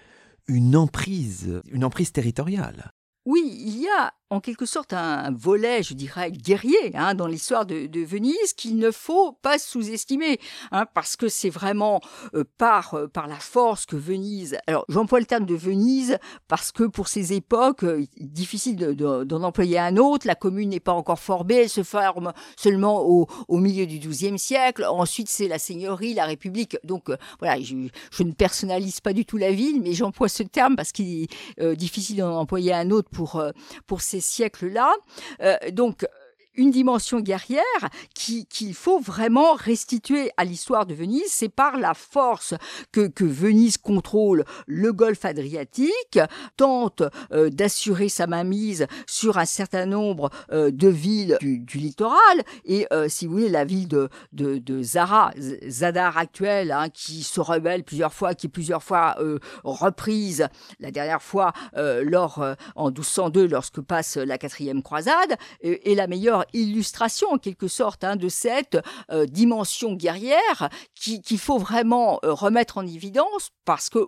[0.47, 2.91] une emprise, une emprise territoriale.
[3.25, 7.65] Oui, il y a en quelque sorte un volet, je dirais, guerrier hein, dans l'histoire
[7.65, 10.39] de, Venise qu'il ne faut pas sous-estimer,
[10.71, 11.99] hein, parce que c'est vraiment
[12.33, 14.57] euh, par, euh, par la force que Venise...
[14.67, 19.79] Alors j'emploie le terme de Venise parce que pour ces époques, euh, difficile d'en employer
[19.79, 23.99] un autre, la commune n'est pas encore formée, elle se forme seulement au, milieu du
[23.99, 27.75] XIIe siècle, ensuite c'est la seigneurie, la République, donc voilà, je,
[28.11, 31.75] je, ne personnalise pas du tout la ville, mais j'emploie ce terme parce qu'il est
[31.75, 33.43] difficile d'en employer un autre pour,
[33.85, 34.93] pour ces siècles-là.
[35.41, 36.05] Euh, donc,
[36.59, 37.63] une dimension guerrière
[38.13, 41.29] qu'il faut vraiment restituer à l'histoire de Venise.
[41.29, 42.53] C'est par la force
[42.91, 46.19] que, que, Venise contrôle le golfe Adriatique,
[46.57, 52.43] tente euh, d'assurer sa mainmise sur un certain nombre euh, de villes du, littoral.
[52.65, 55.31] Et si vous voulez, la ville de, de, Zara,
[55.67, 59.15] Zadar actuelle, hein, qui se rebelle plusieurs fois, qui plusieurs fois
[59.63, 60.47] reprise,
[60.79, 62.43] la dernière fois lors,
[62.75, 68.15] en 1202, lorsque passe la quatrième croisade, est la meilleure illustration en quelque sorte hein,
[68.15, 68.77] de cette
[69.11, 74.07] euh, dimension guerrière qu'il faut vraiment euh, remettre en évidence parce qu'on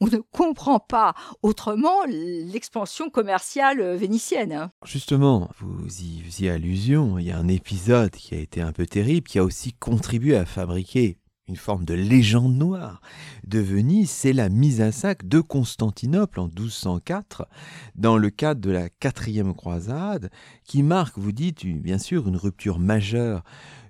[0.00, 4.52] on ne comprend pas autrement l'expansion commerciale euh, vénitienne.
[4.52, 4.70] Hein.
[4.84, 8.86] Justement, vous y faisiez allusion, il y a un épisode qui a été un peu
[8.86, 13.00] terrible, qui a aussi contribué à fabriquer une forme de légende noire
[13.46, 17.46] de Venise, c'est la mise à sac de Constantinople en 1204,
[17.94, 20.30] dans le cadre de la quatrième croisade,
[20.64, 23.42] qui marque, vous dites, bien sûr, une rupture majeure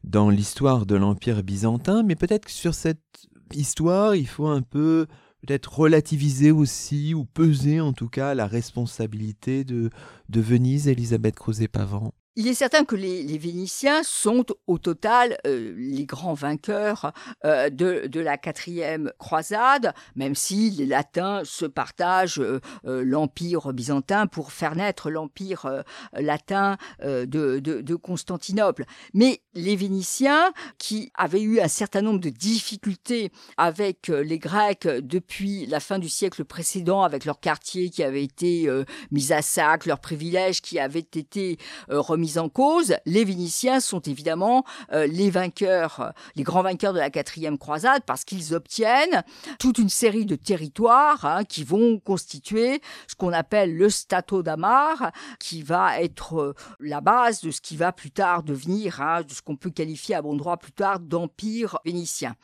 [0.04, 5.06] dans l'histoire de l'Empire byzantin, mais peut-être que sur cette histoire, il faut un peu
[5.40, 9.90] peut-être relativiser aussi, ou peser en tout cas la responsabilité de,
[10.28, 12.12] de Venise, Elisabeth Crozet-Pavant.
[12.40, 17.12] Il est certain que les, Vénitiens sont au total euh, les grands vainqueurs
[17.44, 24.52] euh, de, la quatrième croisade, même si les Latins se partagent euh, l'empire byzantin pour
[24.52, 28.84] faire naître l'empire latin de, Constantinople.
[29.14, 35.66] Mais les Vénitiens, qui avaient eu un certain nombre de difficultés avec les Grecs depuis
[35.66, 38.68] la fin du siècle précédent, avec leurs quartiers qui avaient été
[39.10, 44.64] mis à sac, leurs privilèges qui avaient été remis en cause, les Vénitiens sont évidemment
[44.92, 49.22] euh, les vainqueurs, les grands vainqueurs de la quatrième croisade parce qu'ils obtiennent
[49.58, 55.12] toute une série de territoires hein, qui vont constituer ce qu'on appelle le Stato d'Amar,
[55.38, 59.32] qui va être euh, la base de ce qui va plus tard devenir, hein, de
[59.32, 62.34] ce qu'on peut qualifier à bon droit plus tard d'empire vénitien.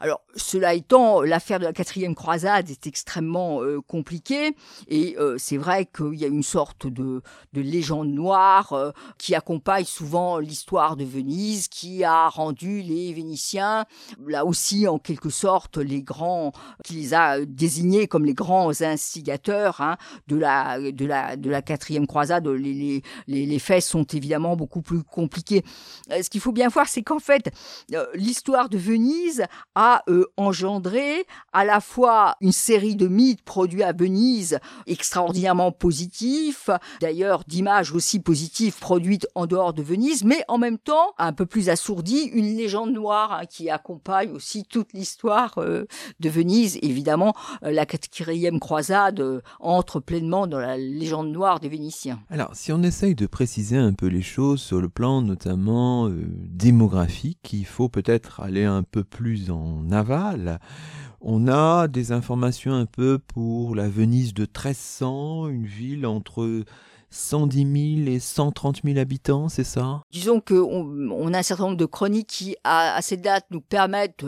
[0.00, 4.54] Alors, cela étant, l'affaire de la quatrième croisade est extrêmement euh, compliquée
[4.86, 9.34] et euh, c'est vrai qu'il y a une sorte de, de légende noire euh, qui
[9.34, 13.86] accompagne souvent l'histoire de Venise, qui a rendu les Vénitiens,
[14.24, 16.52] là aussi en quelque sorte, les grands,
[16.84, 19.96] qui les a désignés comme les grands instigateurs hein,
[20.28, 22.46] de, la, de, la, de la quatrième croisade.
[22.46, 25.64] Les, les, les, faits sont évidemment beaucoup plus compliqués.
[26.10, 27.50] ce qu'il faut bien voir, c'est qu'en fait,
[28.14, 29.87] l'histoire de Venise a
[30.36, 36.70] engendré à la fois une série de mythes produits à Venise extraordinairement positifs,
[37.00, 41.46] d'ailleurs d'images aussi positives produites en dehors de Venise, mais en même temps un peu
[41.46, 45.86] plus assourdi, une légende noire hein, qui accompagne aussi toute l'histoire euh,
[46.20, 46.78] de Venise.
[46.82, 52.20] Évidemment, euh, la quatrième croisade euh, entre pleinement dans la légende noire des Vénitiens.
[52.30, 57.52] Alors, si on essaye de préciser un peu les choses sur le plan notamment démographique,
[57.52, 60.58] il faut peut-être aller un peu plus en aval.
[61.20, 66.64] On a des informations un peu pour la Venise de 1300, une ville entre
[67.10, 70.02] 110 000 et 130 000 habitants, c'est ça?
[70.12, 73.60] Disons qu'on on a un certain nombre de chroniques qui, à, à cette date, nous
[73.60, 74.24] permettent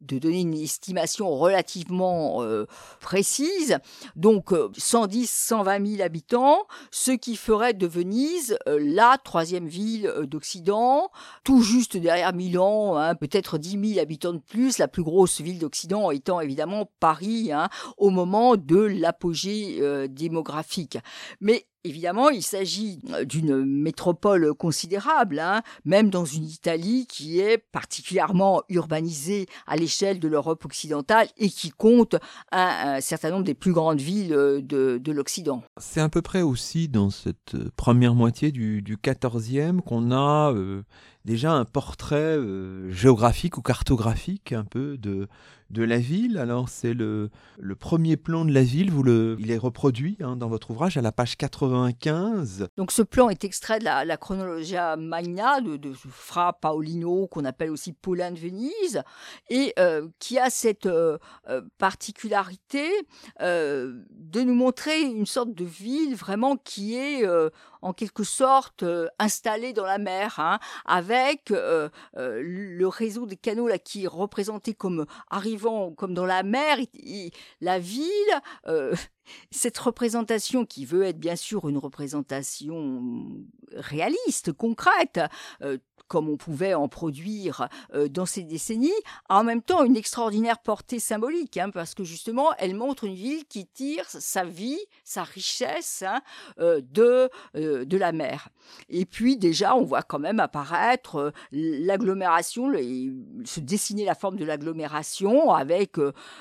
[0.00, 2.66] de donner une estimation relativement euh,
[3.00, 3.78] précise.
[4.16, 10.26] Donc 110, 120 000 habitants, ce qui ferait de Venise euh, la troisième ville euh,
[10.26, 11.10] d'Occident,
[11.44, 15.58] tout juste derrière Milan, hein, peut-être 10 000 habitants de plus, la plus grosse ville
[15.58, 20.98] d'Occident étant évidemment Paris, hein, au moment de l'apogée démographique.
[21.40, 28.62] Mais Évidemment, il s'agit d'une métropole considérable, hein, même dans une Italie qui est particulièrement
[28.68, 32.14] urbanisée à l'échelle de l'Europe occidentale et qui compte
[32.52, 35.62] un, certain nombre des plus grandes villes euh, de, l'Occident.
[35.78, 40.82] C'est à peu près aussi dans cette euh, première moitié du, 14e qu'on a euh,
[41.24, 42.38] déjà un portrait
[42.88, 45.28] géographique ou cartographique un peu de,
[45.72, 46.38] de la ville.
[46.38, 48.92] Alors c'est le, le premier plan de la ville,
[49.38, 52.68] il est reproduit hein, dans votre ouvrage à la page 95.
[52.76, 57.70] Donc ce plan est extrait de la, Chronologia Magna de, de, Fra Paolino, qu'on appelle
[57.70, 59.02] aussi Paulin de Venise,
[59.48, 62.88] et euh, qui a cette euh, euh, particularité
[63.40, 67.24] de nous montrer une sorte de ville vraiment qui est
[67.82, 68.84] en quelque sorte
[69.18, 75.06] installée dans la mer, hein, avec le réseau des canaux là, qui est représenté comme
[75.30, 76.78] arrivant comme dans la mer,
[77.60, 78.94] la ville, euh,
[79.50, 83.02] cette représentation qui veut être bien sûr une représentation
[83.76, 85.20] réaliste, concrète,
[85.62, 88.90] euh, comme on pouvait en produire euh, dans ces décennies,
[89.30, 93.14] a en même temps une extraordinaire portée symbolique, hein, parce que justement, elle montre une
[93.14, 96.20] ville qui tire sa vie, sa richesse hein,
[96.58, 98.50] de, de la mer.
[98.90, 102.70] Et puis déjà, on voit quand même apparaître l'agglomération,
[103.44, 105.96] se dessiner la forme de l'agglomération avec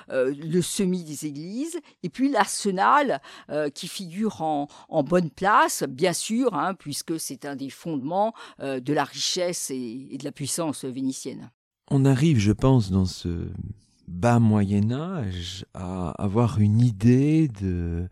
[0.09, 4.67] le semis des églises, et puis l'arsenal euh, qui figure en,
[5.03, 10.17] bonne place, bien sûr, hein, puisque c'est un des fondements euh, de la richesse et,
[10.17, 11.51] de la puissance vénitienne.
[11.89, 13.49] On arrive, je pense, dans ce
[14.07, 18.07] bas Moyen Âge à avoir une idée de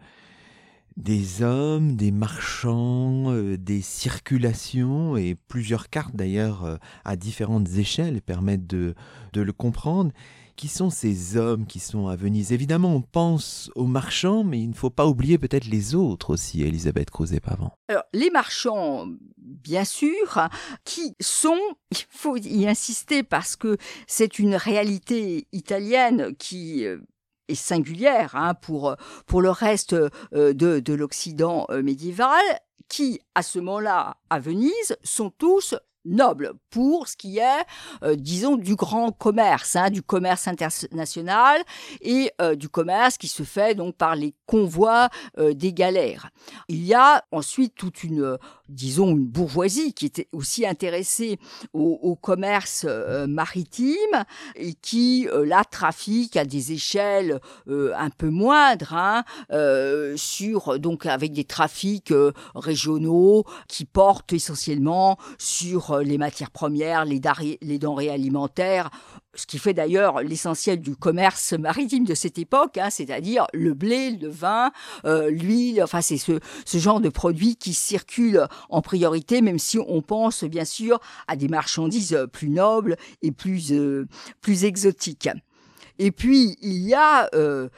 [0.97, 8.67] des hommes, des marchands, euh, des circulations et plusieurs cartes d'ailleurs à différentes échelles permettent
[8.67, 8.95] de
[9.33, 10.11] le comprendre.
[10.59, 12.51] Qui sont ces hommes qui sont à Venise?
[12.51, 16.63] Évidemment, on pense aux marchands, mais il ne faut pas oublier peut-être les autres aussi,
[16.63, 17.71] Elisabeth Crozet-Pavant.
[17.87, 20.49] Alors, les marchands, bien sûr,
[20.83, 21.57] qui sont,
[21.91, 26.97] il faut y insister parce que c'est une réalité italienne qui euh,
[27.47, 32.43] est singulière hein, pour, pour le reste euh, de, de l'Occident euh, médiéval,
[32.89, 37.65] qui, à ce moment-là, à Venise, sont tous noble pour ce qui est,
[38.03, 41.61] euh, disons, du grand commerce, hein, du commerce international
[42.01, 46.29] et euh, du commerce qui se fait donc par les convois euh, des galères.
[46.67, 51.39] Il y a ensuite toute une, disons, une bourgeoisie qui était aussi intéressée
[51.73, 52.85] au, commerce
[53.27, 59.23] maritime et qui, là, trafique à des échelles un peu moindres, hein,
[60.15, 62.13] sur, donc, avec des trafics
[62.55, 67.19] régionaux qui portent essentiellement sur les matières premières, les,
[67.79, 68.89] denrées alimentaires,
[69.35, 74.11] ce qui fait d'ailleurs l'essentiel du commerce maritime de cette époque, hein, c'est-à-dire le blé,
[74.11, 74.71] le vin,
[75.05, 76.39] euh, l'huile, enfin c'est ce,
[76.77, 81.47] genre de produits qui circulent en priorité, même si on pense bien sûr à des
[81.47, 84.07] marchandises plus nobles et plus, euh,
[84.41, 85.29] plus exotiques.
[85.99, 87.69] Et puis il y a euh,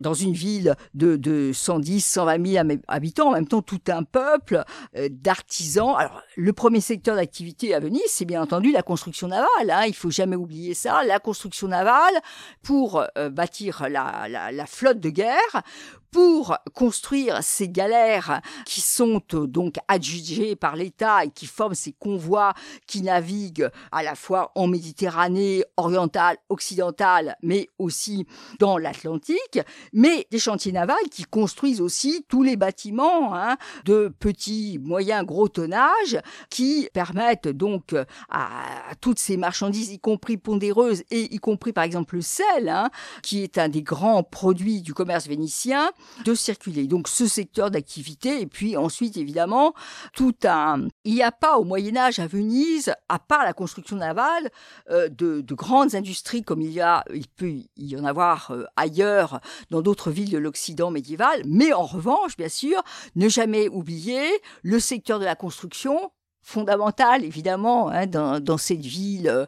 [0.00, 4.64] dans une ville de, de 110, 120 000 habitants, en même temps tout un peuple
[4.96, 5.94] euh, d'artisans.
[5.96, 9.70] Alors, le premier secteur d'activité à Venise, c'est bien entendu la construction navale.
[9.70, 11.04] Hein, il faut jamais oublier ça.
[11.04, 12.14] La construction navale
[12.62, 15.62] pour euh, bâtir la, flotte de guerre,
[16.10, 21.92] pour construire ces galères qui sont euh, donc adjugées par l'État et qui forment ces
[21.92, 22.54] convois
[22.86, 28.26] qui naviguent à la fois en Méditerranée orientale, occidentale, mais aussi
[28.58, 29.60] dans l'Atlantique,
[29.92, 35.48] mais des chantiers navals qui construisent aussi tous les bâtiments hein, de petits, moyens, gros
[35.48, 36.18] tonnage
[36.50, 37.94] qui permettent donc
[38.28, 42.90] à, toutes ces marchandises, y compris pondéreuses et y compris par exemple le sel, hein,
[43.22, 45.90] qui est un des grands produits du commerce vénitien,
[46.24, 46.86] de circuler.
[46.86, 49.74] Donc ce secteur d'activité et puis ensuite évidemment
[50.12, 53.96] tout un il n'y a pas au Moyen Âge à Venise à part la construction
[53.96, 54.50] navale
[54.90, 59.40] euh, de, grandes industries comme il y a il peut y en avoir euh, ailleurs
[59.70, 62.82] dans d'autres villes de l'Occident médiéval mais en revanche bien sûr
[63.14, 64.26] ne jamais oublier
[64.62, 66.10] le secteur de la construction
[66.46, 69.46] fondamentale évidemment hein, dans, dans, cette ville euh,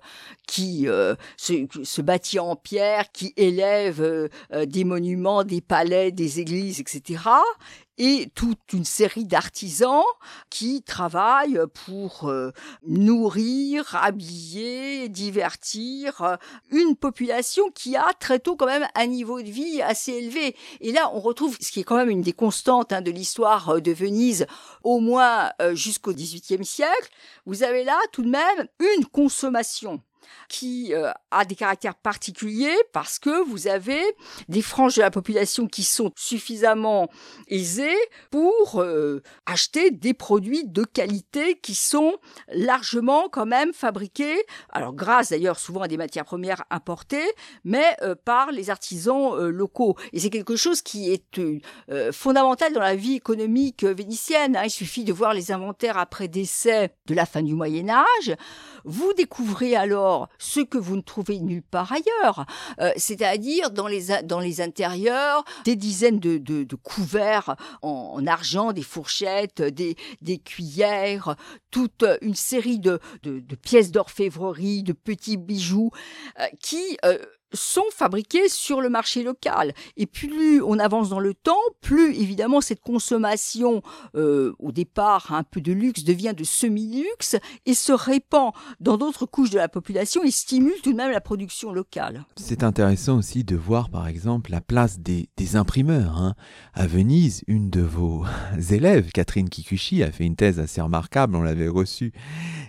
[0.48, 4.28] qui euh, se, bâtit en pierre, qui élève euh,
[4.66, 7.20] des monuments, des palais, des églises, etc
[7.98, 10.04] et toute une série d'artisans
[10.50, 12.52] qui travaillent pour euh,
[12.86, 16.36] nourrir, habiller, divertir euh,
[16.70, 20.56] une population qui a très tôt quand même un niveau de vie assez élevé.
[20.80, 23.68] Et là, on retrouve ce qui est quand même une des constantes hein, de l'histoire
[23.70, 24.46] euh, de Venise,
[24.84, 27.10] au moins jusqu'au XVIIIe siècle.
[27.46, 30.00] Vous avez là tout de même une consommation
[30.48, 34.00] qui euh, a des caractères particuliers parce que vous avez
[34.48, 37.08] des franges de la population qui sont suffisamment
[37.48, 37.96] aisées
[38.30, 42.16] pour euh, acheter des produits de qualité qui sont
[42.48, 47.30] largement quand même fabriqués, alors grâce d'ailleurs souvent à des matières premières importées,
[47.64, 49.96] mais euh, par les artisans locaux.
[50.12, 51.40] Et c'est quelque chose qui est
[52.12, 54.56] fondamental dans la vie économique vénitienne.
[54.56, 54.62] Hein.
[54.64, 58.36] Il suffit de voir les inventaires après décès de la fin du Moyen Âge.
[58.84, 62.46] Vous découvrez alors ce que vous ne trouvez nulle part ailleurs,
[62.80, 68.82] euh, c'est-à-dire dans les, dans les intérieurs, des dizaines de, de, couverts en, argent, des
[68.82, 71.36] fourchettes, des, des cuillères,
[71.70, 75.90] toute une série de, de, pièces d'orfèvrerie, de petits bijoux
[76.40, 77.18] euh, qui euh,
[77.52, 79.74] sont fabriqués sur le marché local.
[79.96, 83.82] Et plus on avance dans le temps, plus évidemment cette consommation,
[84.14, 87.36] euh, au départ un peu de luxe, devient de semi-luxe
[87.66, 91.20] et se répand dans d'autres couches de la population et stimule tout de même la
[91.20, 92.24] production locale.
[92.36, 96.18] C'est intéressant aussi de voir par exemple la place des, imprimeurs.
[96.18, 96.34] Hein.
[96.74, 98.24] À Venise, une de vos
[98.70, 102.12] élèves, Catherine Kikuchi, a fait une thèse assez remarquable, on l'avait reçue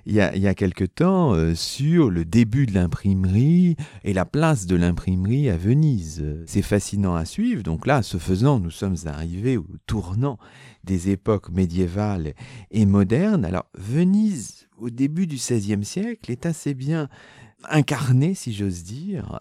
[0.05, 4.65] il y a, a quelque temps, euh, sur le début de l'imprimerie et la place
[4.69, 6.23] de l'imprimerie à Venise.
[6.45, 7.63] C'est fascinant à suivre.
[7.63, 10.37] Donc là, ce faisant, nous sommes arrivés au tournant
[10.83, 12.35] des époques médiévales
[12.69, 13.45] et modernes.
[13.45, 17.09] Alors Venise, au début du XVIe siècle, est assez bien
[17.67, 19.39] incarnée, si j'ose dire,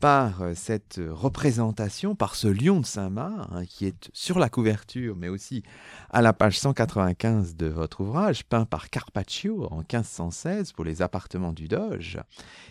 [0.00, 5.28] par cette représentation, par ce lion de Saint-Marc, hein, qui est sur la couverture, mais
[5.28, 5.62] aussi
[6.10, 11.52] à la page 195 de votre ouvrage, peint par Carpaccio en 1516 pour les appartements
[11.52, 12.18] du Doge.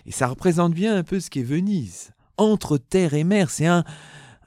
[0.06, 2.12] Et ça représente bien un peu ce qu'est Venise.
[2.38, 3.84] Entre terre et mer, c'est un,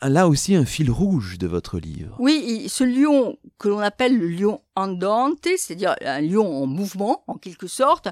[0.03, 2.15] là aussi un fil rouge de votre livre.
[2.19, 7.35] Oui, ce lion que l'on appelle le lion andante, c'est-à-dire un lion en mouvement en
[7.35, 8.09] quelque sorte,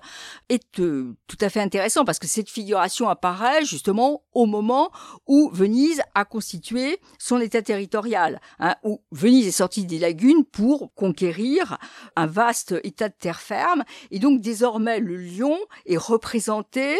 [0.49, 4.91] est euh, tout à fait intéressant parce que cette figuration apparaît justement au moment
[5.27, 10.93] où Venise a constitué son État territorial, hein, où Venise est sortie des lagunes pour
[10.95, 11.79] conquérir
[12.17, 15.57] un vaste État de terre ferme, et donc désormais le lion
[15.87, 16.97] est représenté.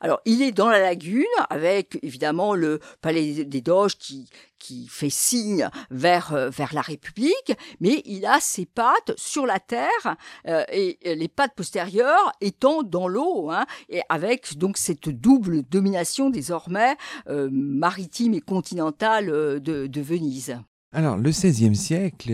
[0.00, 4.28] Alors il est dans la lagune avec évidemment le palais des Doges qui
[4.60, 9.58] qui fait signe vers euh, vers la République, mais il a ses pattes sur la
[9.58, 15.62] terre euh, et les pattes postérieures étant dans l'eau, hein, et avec donc cette double
[15.62, 16.96] domination désormais
[17.28, 20.56] euh, maritime et continentale de, de Venise.
[20.92, 22.32] Alors, le XVIe siècle,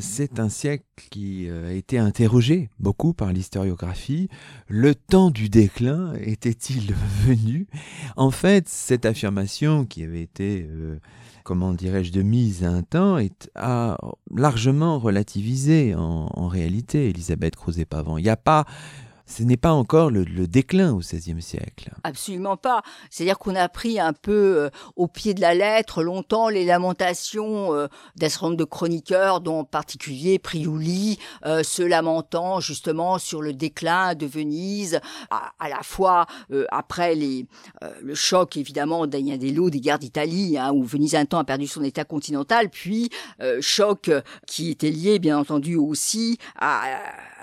[0.00, 4.30] c'est un siècle qui a été interrogé beaucoup par l'historiographie.
[4.66, 6.94] Le temps du déclin était-il
[7.26, 7.66] venu?
[8.16, 10.66] En fait, cette affirmation qui avait été
[11.48, 13.96] comment dirais-je, de mise à un temps est, a
[14.36, 18.18] largement relativisé en, réalité, Elisabeth Crozet-Pavant.
[18.18, 18.66] Il n'y a pas
[19.28, 21.90] ce n'est pas encore le, déclin au XVIe siècle.
[22.02, 22.82] Absolument pas.
[23.10, 27.74] C'est-à-dire qu'on a pris un peu euh, au pied de la lettre longtemps les lamentations
[27.74, 33.42] euh, d'un certain nombre de chroniqueurs, dont en particulier Priuli, euh, se lamentant justement sur
[33.42, 35.00] le déclin de Venise,
[35.30, 36.26] à, la fois
[36.70, 37.46] après les,
[38.00, 41.84] le choc évidemment d'Agnardello, des guerres d'Italie, hein, où Venise un temps a perdu son
[41.84, 43.10] état continental, puis
[43.60, 44.10] choc
[44.46, 46.80] qui était lié bien entendu aussi à,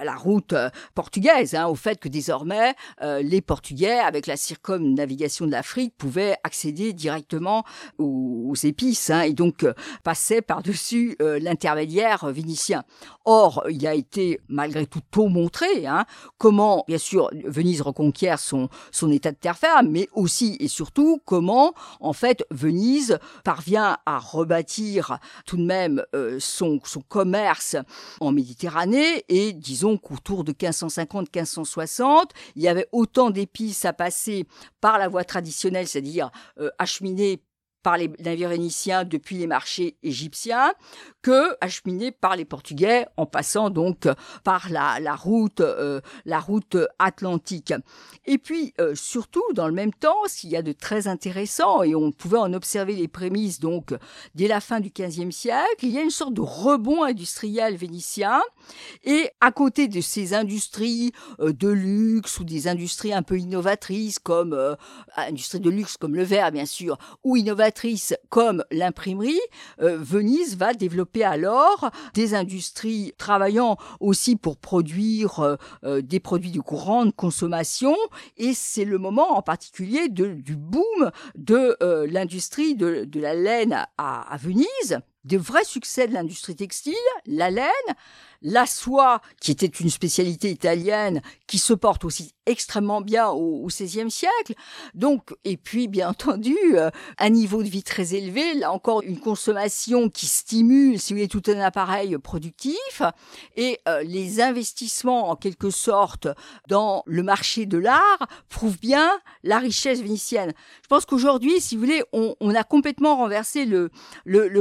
[0.04, 0.54] la route
[0.94, 1.56] portugaise.
[1.56, 6.94] Hein, au fait que désormais, euh, les Portugais, avec la circumnavigation de l'Afrique, pouvaient accéder
[6.94, 7.64] directement
[7.98, 9.74] aux, épices hein, et donc euh,
[10.04, 12.84] passaient par-dessus euh, l'intermédiaire vénitien.
[13.26, 16.06] Or, il a été malgré tout tôt montré hein,
[16.38, 21.22] comment, bien sûr, Venise reconquiert son, son état de terre ferme, mais aussi et surtout
[21.26, 26.04] comment, en fait, Venise parvient à rebâtir tout de même
[26.40, 27.76] son, son commerce
[28.22, 34.46] en Méditerranée et disons qu'autour de 1550-1560, il y avait autant d'épices à passer
[34.82, 37.42] par la voie traditionnelle, c'est-à-dire euh, acheminer
[37.84, 40.74] par les navires vénitiens depuis les marchés égyptiens
[41.26, 44.08] que acheminé par les Portugais en passant donc
[44.44, 47.74] par la, la route euh, la route atlantique.
[48.26, 51.96] Et puis euh, surtout dans le même temps, s'il y a de très intéressant et
[51.96, 53.96] on pouvait en observer les prémices donc
[54.36, 58.40] dès la fin du XVe siècle, il y a une sorte de rebond industriel vénitien
[59.04, 64.20] et à côté de ces industries euh, de luxe ou des industries un peu innovatrices
[64.20, 64.56] comme
[65.18, 69.42] industrie de luxe comme le verre bien sûr ou innovatrices comme l'imprimerie,
[69.80, 76.60] Venise va développer alors des industries travaillant aussi pour produire euh, euh, des produits de
[76.60, 77.96] courante consommation.
[78.38, 84.38] Et c'est le moment en particulier du boom de l'industrie de, la laine à, à
[84.38, 85.00] Venise.
[85.24, 86.94] De vrais succès de l'industrie textile,
[87.26, 87.66] la laine,
[88.46, 94.12] la soie, qui était une spécialité italienne, qui se porte aussi extrêmement bien au, XVIe
[94.12, 94.54] siècle.
[94.94, 99.20] Donc, et puis, bien entendu, euh, un niveau de vie très élevé, là encore, une
[99.20, 103.02] consommation qui stimule, si vous voulez, tout un appareil productif,
[103.56, 106.28] et euh, les investissements, en quelque sorte,
[106.68, 109.10] dans le marché de l'art prouvent bien
[109.44, 110.54] la richesse vénitienne.
[110.84, 113.90] Je pense qu'aujourd'hui, si vous voulez, on, a complètement renversé le,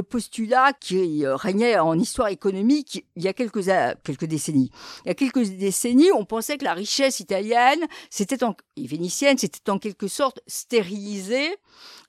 [0.03, 3.69] postulat qui euh, régnait en histoire économique il y a quelques
[4.05, 4.71] quelques décennies.
[5.05, 9.39] Il y a quelques décennies, on pensait que la richesse italienne, c'était en, et vénitienne,
[9.39, 11.57] c'était en quelque sorte stérilisée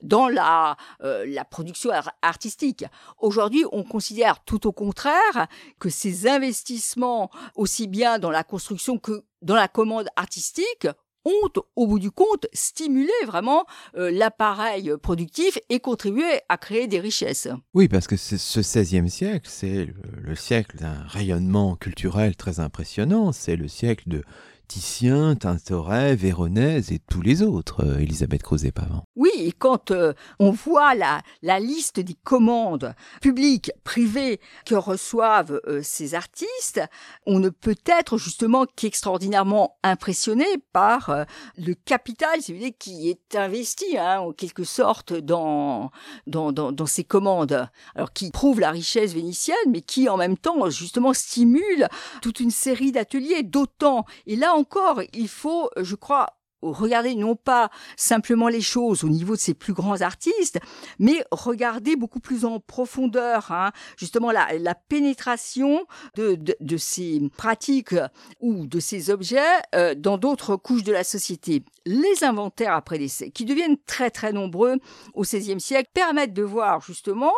[0.02, 1.90] dans la, euh, la production
[2.22, 2.84] artistique.
[3.18, 5.46] Aujourd'hui, on considère tout au contraire
[5.78, 10.88] que ces investissements, aussi bien dans la construction que dans la commande artistique,
[11.26, 13.66] ont, au bout du compte, stimulé vraiment
[13.96, 17.48] euh, l'appareil productif et contribué à créer des richesses.
[17.74, 19.88] Oui, parce que ce XVIe siècle, c'est
[20.22, 23.32] le siècle d'un rayonnement culturel très impressionnant.
[23.32, 24.24] C'est le siècle de
[24.68, 29.04] Titien, Tintoret, Véronèse et tous les autres, euh, Elisabeth Crozet-Pavant.
[29.14, 31.22] Oui, et quand euh, on voit la,
[31.60, 36.80] liste des commandes publiques, privées que reçoivent euh, ces artistes,
[37.26, 44.20] on ne peut être justement qu'extraordinairement impressionné par le capital, voulez, qui est investi hein,
[44.20, 45.90] en quelque sorte dans,
[46.26, 47.68] dans ces commandes.
[47.94, 51.88] Alors qui prouve la richesse vénitienne, mais qui en même temps justement stimule
[52.22, 57.70] toute une série d'ateliers, d'autant, et là encore, il faut, je crois, regarder non pas
[57.96, 60.58] simplement les choses au niveau de ces plus grands artistes,
[60.98, 65.86] mais regarder beaucoup plus en profondeur, hein, justement la, pénétration
[66.16, 67.94] de, ces pratiques
[68.40, 69.40] ou de ces objets
[69.74, 71.64] euh, dans d'autres couches de la société.
[71.84, 74.76] Les inventaires après décès, qui deviennent très très nombreux
[75.14, 77.32] au XVIe siècle, permettent de voir justement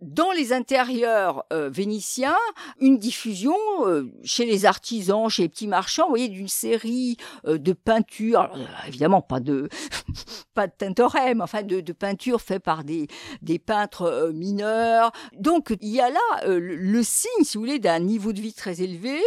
[0.00, 2.36] dans les intérieurs euh, vénitiens,
[2.80, 3.54] une diffusion
[3.86, 8.50] euh, chez les artisans, chez les petits marchands, vous voyez, d'une série euh, de peintures,
[8.88, 9.68] évidemment pas de
[10.54, 13.08] pas de tintoret, enfin de, de peintures faites par des,
[13.42, 15.12] des peintres mineurs.
[15.38, 18.82] Donc il y a là le signe, si vous voulez, d'un niveau de vie très
[18.82, 19.18] élevé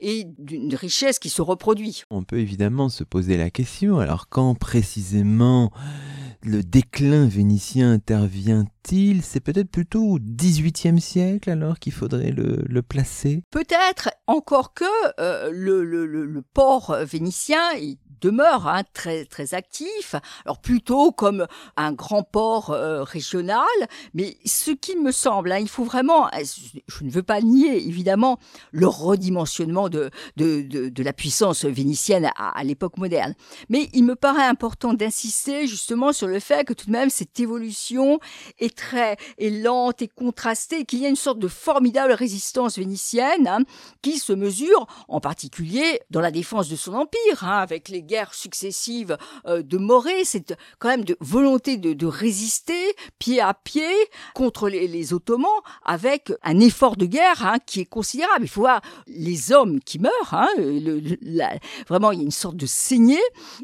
[0.00, 2.04] et d'une richesse qui se reproduit.
[2.10, 5.72] On peut évidemment se poser la question, alors quand précisément
[6.42, 9.22] le déclin vénitien intervient-il?
[9.22, 13.42] C'est peut-être plutôt au XVIIIe siècle alors qu'il faudrait le, placer?
[13.50, 14.84] Peut-être, encore que
[15.20, 20.14] euh, le, le, port vénitien est demeure hein, très très actif.
[20.44, 21.46] Alors plutôt comme
[21.76, 23.66] un grand port euh, régional,
[24.14, 28.38] mais ce qui me semble, hein, il faut vraiment, je ne veux pas nier évidemment
[28.72, 33.34] le redimensionnement de de, de, la puissance vénitienne à, l'époque moderne,
[33.68, 37.38] mais il me paraît important d'insister justement sur le fait que tout de même cette
[37.40, 38.18] évolution
[38.58, 43.46] est très est lente et contrastée, qu'il y a une sorte de formidable résistance vénitienne
[43.46, 43.60] hein,
[44.02, 49.16] qui se mesure en particulier dans la défense de son empire, avec les guerres successives
[49.46, 53.92] euh, de Morée, c'est quand même de volonté de, résister pied à pied
[54.34, 58.46] contre les, Ottomans, avec un effort de guerre hein, qui est considérable.
[58.46, 60.48] Il faut voir les hommes qui meurent, hein,
[61.88, 63.16] vraiment il y a une sorte de saignée,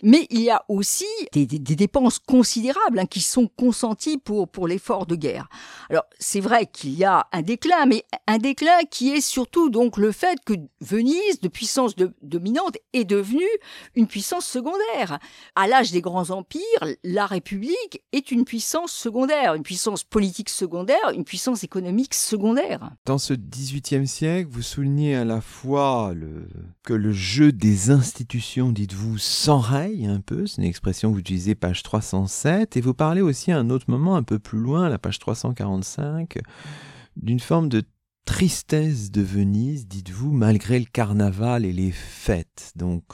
[0.02, 5.48] mais il y a aussi des, dépenses considérables qui sont consenties pour l'effort de guerre.
[5.88, 9.96] Alors c'est vrai qu'il y a un déclin, mais un déclin qui est surtout donc
[9.96, 13.48] le fait que Venise, de puissance dominante, est devenue
[13.94, 15.18] une puissance secondaire.
[15.54, 16.62] À l'âge des grands empires,
[17.02, 22.90] la République est une puissance secondaire, une puissance politique secondaire, une puissance économique secondaire.
[23.04, 26.12] Dans ce XVIIIe siècle, vous soulignez à la fois
[26.82, 31.54] que le jeu des institutions, dites-vous, s'enraye un peu, c'est une expression que vous utilisez
[31.54, 34.98] page 307, et vous parlez aussi à un autre moment un peu plus loin, la
[34.98, 36.38] page 345,
[37.16, 37.82] d'une forme de
[38.24, 42.72] tristesse de Venise, dites-vous, malgré le carnaval et les fêtes.
[42.74, 43.04] Donc,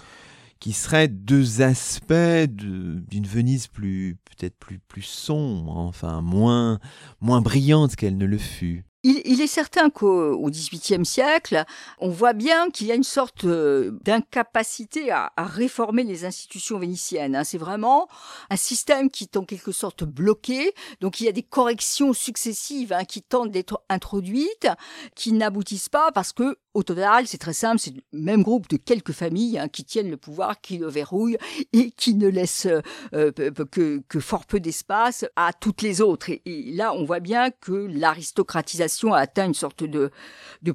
[0.61, 6.78] qui seraient deux aspects d'une Venise plus peut-être plus plus sombre, enfin moins
[7.20, 8.84] moins brillante qu'elle ne le fut.
[9.02, 11.64] Il, est certain qu'au XVIIIe siècle,
[12.00, 17.34] on voit bien qu'il y a une sorte euh, d'incapacité à, réformer les institutions vénitiennes.
[17.34, 17.44] Hein.
[17.44, 18.08] C'est vraiment
[18.50, 20.74] un système qui est en quelque sorte bloqué.
[21.00, 24.68] Donc il y a des corrections successives hein, qui tentent d'être introduites,
[25.14, 28.76] qui n'aboutissent pas parce que au total, c'est très simple, c'est le même groupe de
[28.76, 31.38] quelques familles hein, qui tiennent le pouvoir, qui le verrouillent
[31.72, 32.68] et qui ne laissent
[33.12, 36.30] euh, que, fort peu d'espace à toutes les autres.
[36.30, 40.10] Et, là, on voit bien que l'aristocratisation a atteint une sorte de,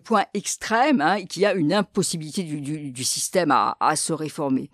[0.03, 4.69] point extrême hein, et qu'il y a une impossibilité du, système à, à, se réformer.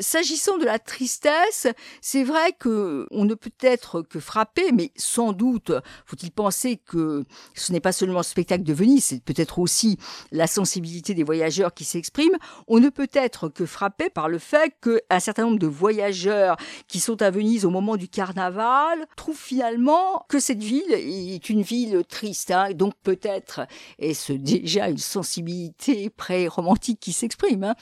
[0.00, 1.68] S'agissant de la tristesse,
[2.00, 5.72] c'est vrai que on ne peut être que frappé, mais sans doute
[6.04, 7.24] faut-il penser que
[7.54, 9.98] ce n'est pas seulement le spectacle de Venise, c'est peut-être aussi
[10.32, 14.74] la sensibilité des voyageurs qui s'expriment, on ne peut être que frappé par le fait
[14.80, 16.56] qu'un certain nombre de voyageurs
[16.88, 21.62] qui sont à Venise au moment du carnaval trouvent finalement que cette ville est une
[21.62, 22.50] ville triste.
[22.50, 23.66] Hein, donc peut-être
[23.98, 27.64] est-ce déjà une sensibilité pré-romantique qui s'exprime.
[27.64, 27.74] Hein.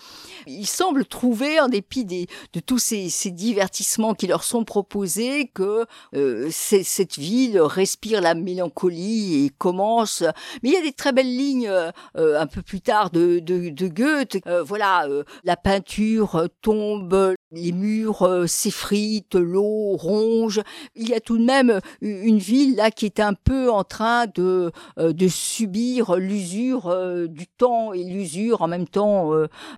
[0.47, 5.87] Ils semblent trouver, en dépit de tous ces, ces, divertissements qui leur sont proposés, que
[6.15, 10.23] euh, cette ville respire la mélancolie et commence.
[10.63, 11.71] Mais il y a des très belles lignes
[12.17, 14.39] euh, un peu plus tard de, de, de Goethe.
[14.47, 20.63] Euh, voilà, euh, la peinture tombe, les murs euh, s'effritent, l'eau ronge.
[20.97, 24.27] Il y a tout de même une ville là qui est un peu en train
[24.35, 26.95] de, de subir l'usure
[27.29, 29.33] du temps et l'usure en même temps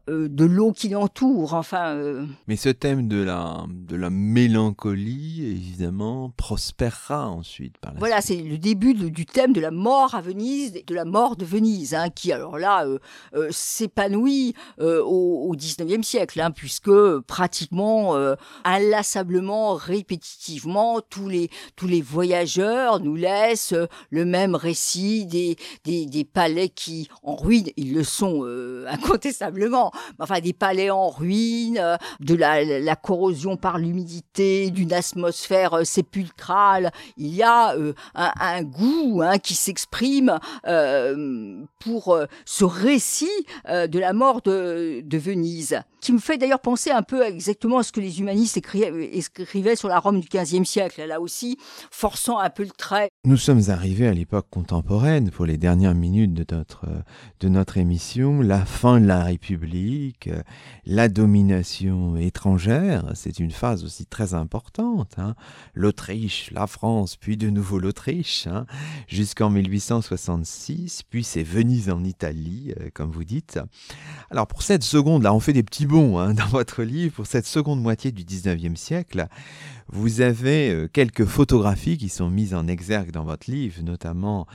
[0.06, 1.54] de l'eau qui l'entoure.
[1.54, 2.26] Enfin.
[2.46, 8.36] Mais ce thème de la de la mélancolie évidemment prospérera ensuite par la Voilà, c'est
[8.36, 12.08] le début du thème de la mort à Venise, de la mort de Venise, hein,
[12.10, 12.98] qui alors là euh,
[13.34, 16.90] euh, s'épanouit euh, au, au 19e siècle, hein, puisque
[17.26, 18.14] pratiquement
[18.64, 23.74] inlassablement, répétitivement, tous les tous les voyageurs nous laissent
[24.10, 28.44] le même récit des, des, des palais qui en ruine, ils le sont
[28.88, 36.92] incontestablement, enfin des palais en ruine, de la, la corrosion par l'humidité, d'une atmosphère sépulcrale.
[37.16, 40.38] Il y a un, un, goût hein, qui s'exprime
[41.78, 43.30] pour ce récit
[43.68, 47.82] euh, de la mort de, Venise, qui me fait d'ailleurs penser un peu exactement à
[47.82, 51.58] ce que les humanistes écrivaient, sur la Rome du XVe siècle, là aussi,
[51.90, 53.11] forçant un peu le trait.
[53.24, 56.88] Nous sommes arrivés à l'époque contemporaine pour les dernières minutes de notre,
[57.38, 60.28] de notre émission, la fin de la République,
[60.86, 65.14] la domination étrangère, c'est une phase aussi très importante.
[65.18, 65.36] Hein.
[65.72, 68.66] L'Autriche, la France, puis de nouveau l'Autriche, hein,
[69.06, 73.60] jusqu'en 1866, puis c'est Venise en Italie, euh, comme vous dites.
[74.32, 77.26] Alors pour cette seconde, là on fait des petits bons hein, dans votre livre, pour
[77.28, 79.28] cette seconde moitié du 19e siècle,
[79.92, 84.46] vous avez euh, quelques photographies qui sont mises en exergue dans votre livre, notamment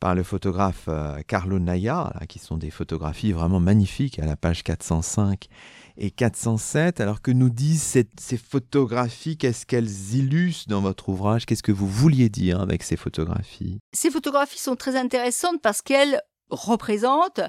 [0.00, 4.62] par le photographe euh, Carlo Naya, qui sont des photographies vraiment magnifiques à la page
[4.62, 5.48] 405
[5.96, 7.00] et 407.
[7.00, 11.44] Alors que nous disent ces photographies Qu'est-ce qu'elles illustrent dans votre ouvrage?
[11.46, 13.78] Qu'est-ce que vous vouliez dire avec ces photographies?
[13.92, 17.42] Ces photographies sont très intéressantes parce qu'elles représentent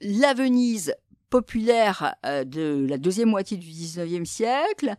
[0.00, 0.94] la Venise
[1.30, 4.94] populaire de la deuxième moitié du XIXe siècle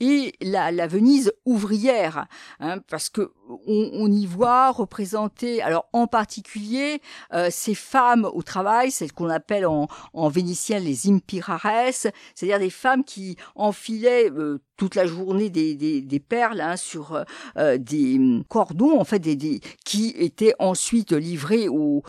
[0.00, 2.26] et la, Venise ouvrière,
[2.60, 3.32] hein, parce que
[3.66, 7.00] on, y voit représenter, alors en particulier
[7.32, 9.88] euh, ces femmes au travail, celles qu'on appelle en,
[10.28, 16.76] vénitien les impirares, c'est-à-dire des femmes qui enfilaient euh, toute la journée des, perles hein,
[16.76, 17.24] sur
[17.56, 22.02] euh, des cordons en fait des, qui étaient ensuite livrés aux,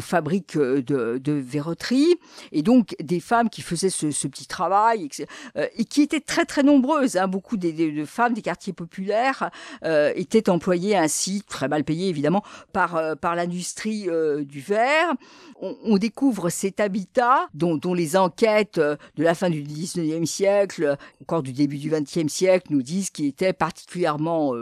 [0.00, 2.16] fabriques de, verroterie.
[2.52, 5.08] Et donc des femmes qui faisaient ce, petit travail
[5.54, 9.50] et, qui étaient très très nombreuses hein, beaucoup de femmes des quartiers populaires
[9.82, 15.14] étaient employées ainsi, très mal payées évidemment, par, euh, par l'industrie euh, du verre.
[15.60, 21.54] On, découvre cet habitat dont, les enquêtes de la fin du 19e siècle, encore du
[21.54, 24.52] début du 20e siècle, nous disent qu'il était particulièrement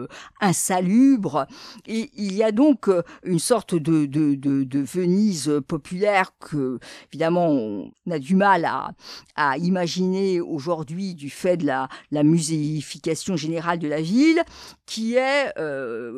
[0.41, 1.49] insalubre.
[1.89, 2.89] Et il y a donc
[3.25, 6.79] une sorte de, de, de, Venise populaire que,
[7.13, 8.65] évidemment, on a du mal
[9.35, 12.23] à, imaginer aujourd'hui du fait de la, la
[13.37, 14.43] générale de la ville
[14.87, 16.14] qui est euh,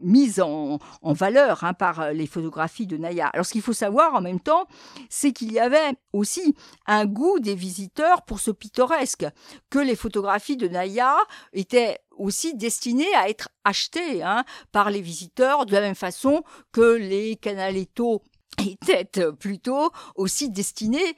[0.00, 3.28] mise en, valeur hein, par les photographies de Naya.
[3.28, 4.66] Alors ce qu'il faut savoir en même temps,
[5.08, 6.54] c'est qu'il y avait aussi
[6.86, 9.26] un goût des visiteurs pour ce pittoresque,
[9.70, 11.16] que les photographies de Naya
[11.52, 16.94] étaient aussi destinées à être achetées hein, par les visiteurs de la même façon que
[16.94, 18.22] les canalettos
[18.58, 21.16] étaient plutôt aussi destinés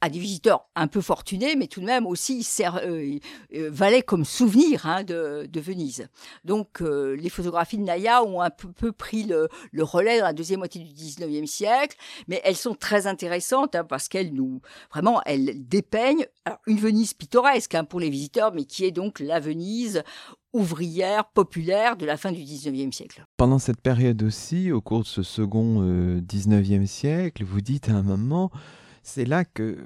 [0.00, 3.18] à des visiteurs un peu fortunés, mais tout de même aussi euh,
[3.54, 6.08] euh, valaient comme souvenir hein, de, Venise.
[6.44, 9.48] Donc euh, les photographies de Naya ont un peu, pris le,
[9.82, 11.96] relais dans la deuxième moitié du 19e siècle,
[12.28, 14.60] mais elles sont très intéressantes hein, parce qu'elles nous,
[14.92, 16.26] vraiment, elles dépeignent
[16.66, 20.02] une Venise pittoresque hein, pour les visiteurs, mais qui est donc la Venise
[20.52, 23.24] ouvrière, populaire de la fin du 19e siècle.
[23.36, 28.02] Pendant cette période aussi, au cours de ce second 19e siècle, vous dites à un
[28.02, 28.50] moment,
[29.06, 29.78] c'est là que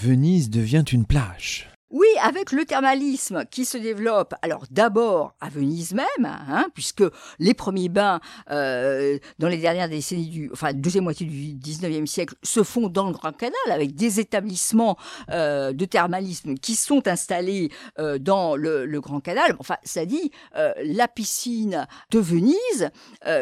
[0.00, 1.68] Venise devient une plage.
[1.96, 7.02] Oui, avec le thermalisme qui se développe, alors d'abord à Venise même, hein, puisque
[7.38, 8.20] les premiers bains
[8.50, 13.06] euh, dans les dernières décennies du, enfin deuxième moitié du 19e siècle, se font dans
[13.06, 14.98] le Grand Canal avec des établissements
[15.30, 19.56] euh, de thermalisme qui sont installés euh, dans le, Grand Canal.
[19.58, 22.90] Enfin, ça dit la piscine de Venise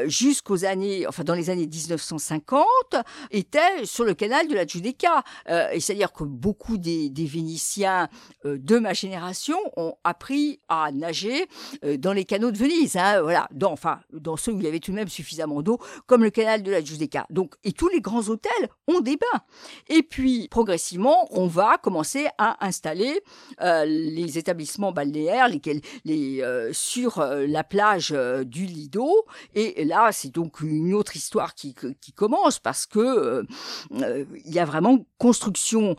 [0.06, 2.64] jusqu'aux années, enfin dans les années 1950,
[3.30, 5.22] était sur le canal de la Giudecca.
[5.72, 8.08] et c'est-à-dire que beaucoup des, Vénitiens
[8.44, 11.46] de ma génération ont appris à nager
[11.84, 14.68] euh, dans les canaux de Venise, hein, voilà, dans, enfin, dans ceux où il y
[14.68, 17.26] avait tout de même suffisamment d'eau, comme le canal de la Giudecca.
[17.30, 19.40] Donc, et tous les grands hôtels ont des bains.
[19.88, 23.20] Et puis, progressivement, on va commencer à installer
[23.60, 26.42] euh, les établissements balnéaires, lesquels, les,
[26.72, 28.14] sur la plage
[28.44, 29.08] du Lido.
[29.54, 33.44] Et là, c'est donc une autre histoire qui, qui commence parce que
[33.90, 35.96] il y a vraiment construction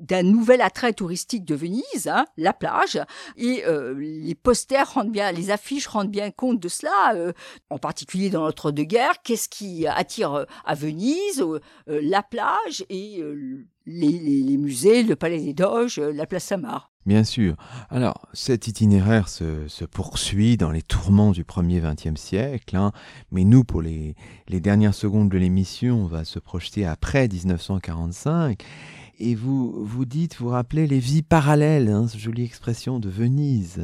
[0.00, 2.98] d'un nouvel attrait touristique de Venise, hein, la plage,
[3.36, 7.32] et euh, les posters rendent bien, les affiches rendent bien compte de cela, euh,
[7.68, 9.22] en particulier dans notre de guerre.
[9.22, 11.44] Qu'est-ce qui attire euh, à Venise
[11.86, 13.22] La plage et
[13.86, 16.90] les, musées, le Palais des Doges, la place Samar.
[17.06, 17.56] Bien sûr.
[17.88, 22.92] Alors, cet itinéraire se, poursuit dans les tourments du premier XXe siècle, hein,
[23.32, 24.14] mais nous, pour les,
[24.48, 28.64] les dernières secondes de l'émission, on va se projeter après 1945
[29.20, 33.80] et vous vous dites, vous rappelez les vies parallèles, hein, cette jolie expression de Venise,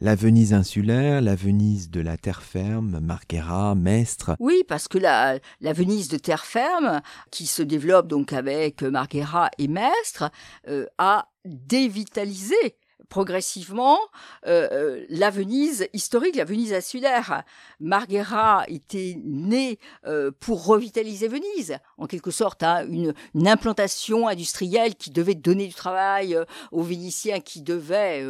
[0.00, 4.36] la Venise insulaire, la Venise de la terre ferme, Marghera, Mestre.
[4.38, 9.50] Oui, parce que la, la Venise de terre ferme, qui se développe donc avec Marghera
[9.58, 10.30] et Mestre,
[10.68, 12.76] euh, a dévitalisé
[13.14, 14.00] progressivement
[14.44, 17.44] euh, euh, la Venise historique, la Venise insulaire.
[17.78, 23.14] Marghera était née euh, pour revitaliser Venise, en quelque sorte, hein, une,
[23.46, 26.36] implantation industrielle qui devait donner du travail
[26.72, 28.24] aux Vénitiens, qui devait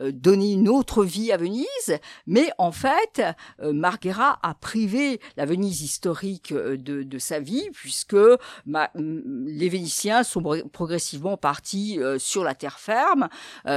[0.00, 1.98] donner une autre vie à Venise.
[2.26, 3.22] Mais en fait,
[3.62, 8.16] Marghera a privé la Venise historique de, sa vie, puisque
[8.64, 13.28] les Véniciens sont progressivement partis sur la terre ferme,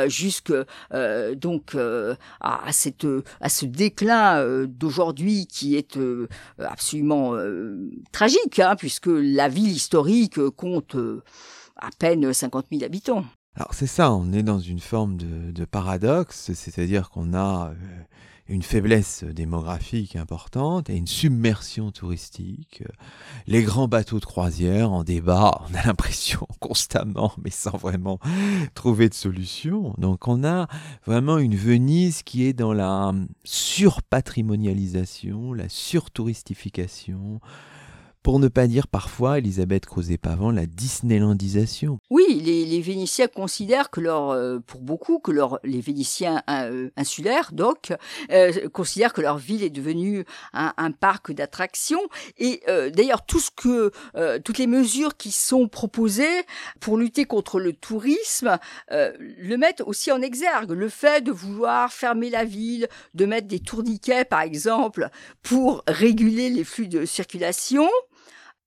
[0.08, 0.47] jusqu'à
[0.94, 3.08] euh, donc euh, à, cette,
[3.42, 6.00] à ce déclin euh, d'aujourd'hui qui est
[6.60, 7.36] absolument
[8.12, 10.96] tragique, hein, puisque la ville historique compte
[11.76, 13.26] à peine 50 000 habitants.
[13.56, 17.72] Alors c'est ça, on est dans une forme de paradoxe, c'est-à-dire qu'on a
[18.50, 22.84] une faiblesse démographique importante et une submersion touristique.
[23.46, 28.20] Les grands bateaux de croisière en débat, on a l'impression constamment, mais sans vraiment
[28.74, 29.94] trouver de solution.
[29.98, 30.68] Donc on a
[31.06, 37.40] vraiment une Venise qui est dans la surpatrimonialisation, la surtouristification,
[38.28, 41.98] pour ne pas dire parfois, Elisabeth Crozet-Pavant, la Disneylandisation.
[42.10, 47.52] Oui, les, Vénitiens considèrent que leur, euh, pour beaucoup, que leur, les Vénitiens euh, insulaires,
[47.54, 47.94] donc,
[48.30, 52.02] euh, considèrent que leur ville est devenue un, parc d'attractions.
[52.38, 53.92] Et d'ailleurs, tout ce que,
[54.40, 56.44] toutes les mesures qui sont proposées
[56.82, 58.58] pour lutter contre le tourisme
[58.90, 60.72] le mettent aussi en exergue.
[60.72, 65.10] Le fait de vouloir fermer la ville, de mettre des tourniquets, par exemple,
[65.44, 67.88] pour réguler les flux de circulation,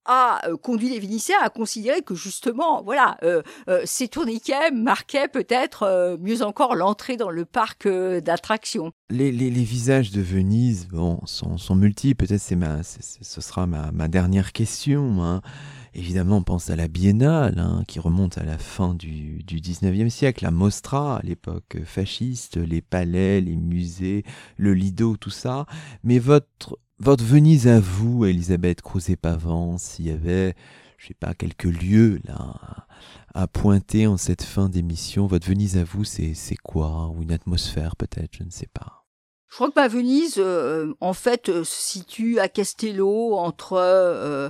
[0.04, 5.28] a euh, conduit les Vénitiens à considérer que justement, voilà, euh, euh, ces tourniquets marquaient
[5.28, 8.92] peut-être mieux encore l'entrée dans le parc d'attractions.
[9.10, 12.26] Les, visages de Venise bon, sont, multiples.
[12.26, 15.22] Peut-être c'est ma, ce sera ma, dernière question.
[15.22, 15.40] Hein.
[15.94, 20.08] Évidemment, on pense à la Biennale, hein, qui remonte à la fin du, du 19e
[20.08, 24.24] siècle, la Mostra, à l'époque fasciste, les palais, les musées,
[24.56, 25.66] le Lido, tout ça.
[26.04, 30.54] Mais votre votre Venise à vous, Elisabeth Crozet-Pavant, s'il y avait,
[30.98, 32.86] je sais pas, quelques lieux là
[33.34, 37.12] à pointer en cette fin d'émission, votre Venise à vous, c'est quoi?
[37.16, 39.04] Ou une atmosphère peut-être, je ne sais pas.
[39.48, 44.48] Je crois que ma Venise, euh, en fait, euh, se situe à Castello, entre euh,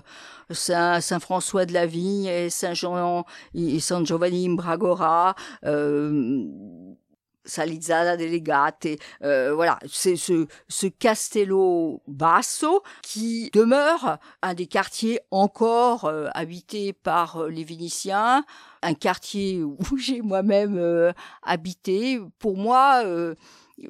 [0.50, 3.24] Saint-François de la Vigne et Saint-Jean
[3.54, 5.34] et San Giovanni Imbragora.
[7.44, 8.86] Salizzada Delegate,
[9.22, 16.92] euh, voilà, c'est ce, ce Castello Basso qui demeure un des quartiers encore euh, habités
[16.92, 18.44] par euh, les Vénitiens,
[18.82, 21.12] un quartier où j'ai moi-même euh,
[21.42, 22.20] habité.
[22.38, 23.02] Pour moi,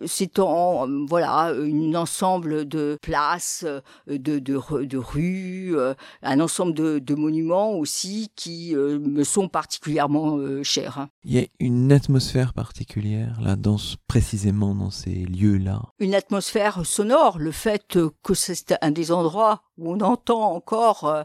[0.06, 3.64] c'est en voilà un ensemble de places,
[4.06, 5.74] de, de, de rues,
[6.22, 11.06] un ensemble de, de, monuments aussi qui me sont particulièrement chers.
[11.24, 13.76] Il y a une atmosphère particulière là, dans,
[14.06, 15.82] précisément dans ces lieux-là?
[15.98, 21.24] Une atmosphère sonore, le fait que c'est un des endroits où on entend encore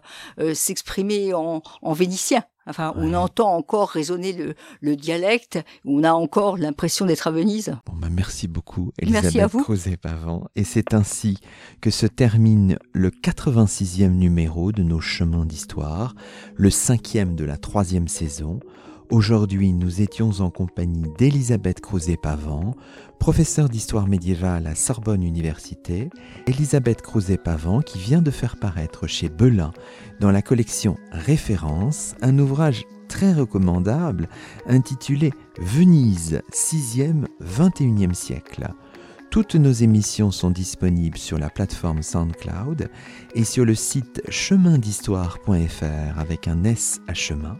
[0.54, 2.44] s'exprimer en, en vénitien.
[2.68, 7.76] Enfin, on entend encore résonner le, le dialecte, on a encore l'impression d'être à Venise.
[7.86, 10.48] Bon, bah merci beaucoup, Elisabeth Crozet-Pavant.
[10.56, 11.40] Et c'est ainsi
[11.82, 16.16] que se termine le 86e numéro de nos chemins d'histoire,
[16.56, 18.60] le cinquième de la troisième saison.
[19.12, 22.76] Aujourd'hui, nous étions en compagnie d'Elisabeth Crozet-Pavant,
[23.20, 26.10] professeure d'histoire médiévale à Sorbonne Université,
[26.48, 29.72] Elisabeth Crozet-Pavant qui vient de faire paraître chez Belin
[30.20, 34.28] dans la collection Référence un ouvrage très recommandable
[34.66, 38.70] intitulé Venise 6e 21e siècle.
[39.30, 42.90] Toutes nos émissions sont disponibles sur la plateforme SoundCloud
[43.36, 47.60] et sur le site chemindhistoire.fr avec un S à chemin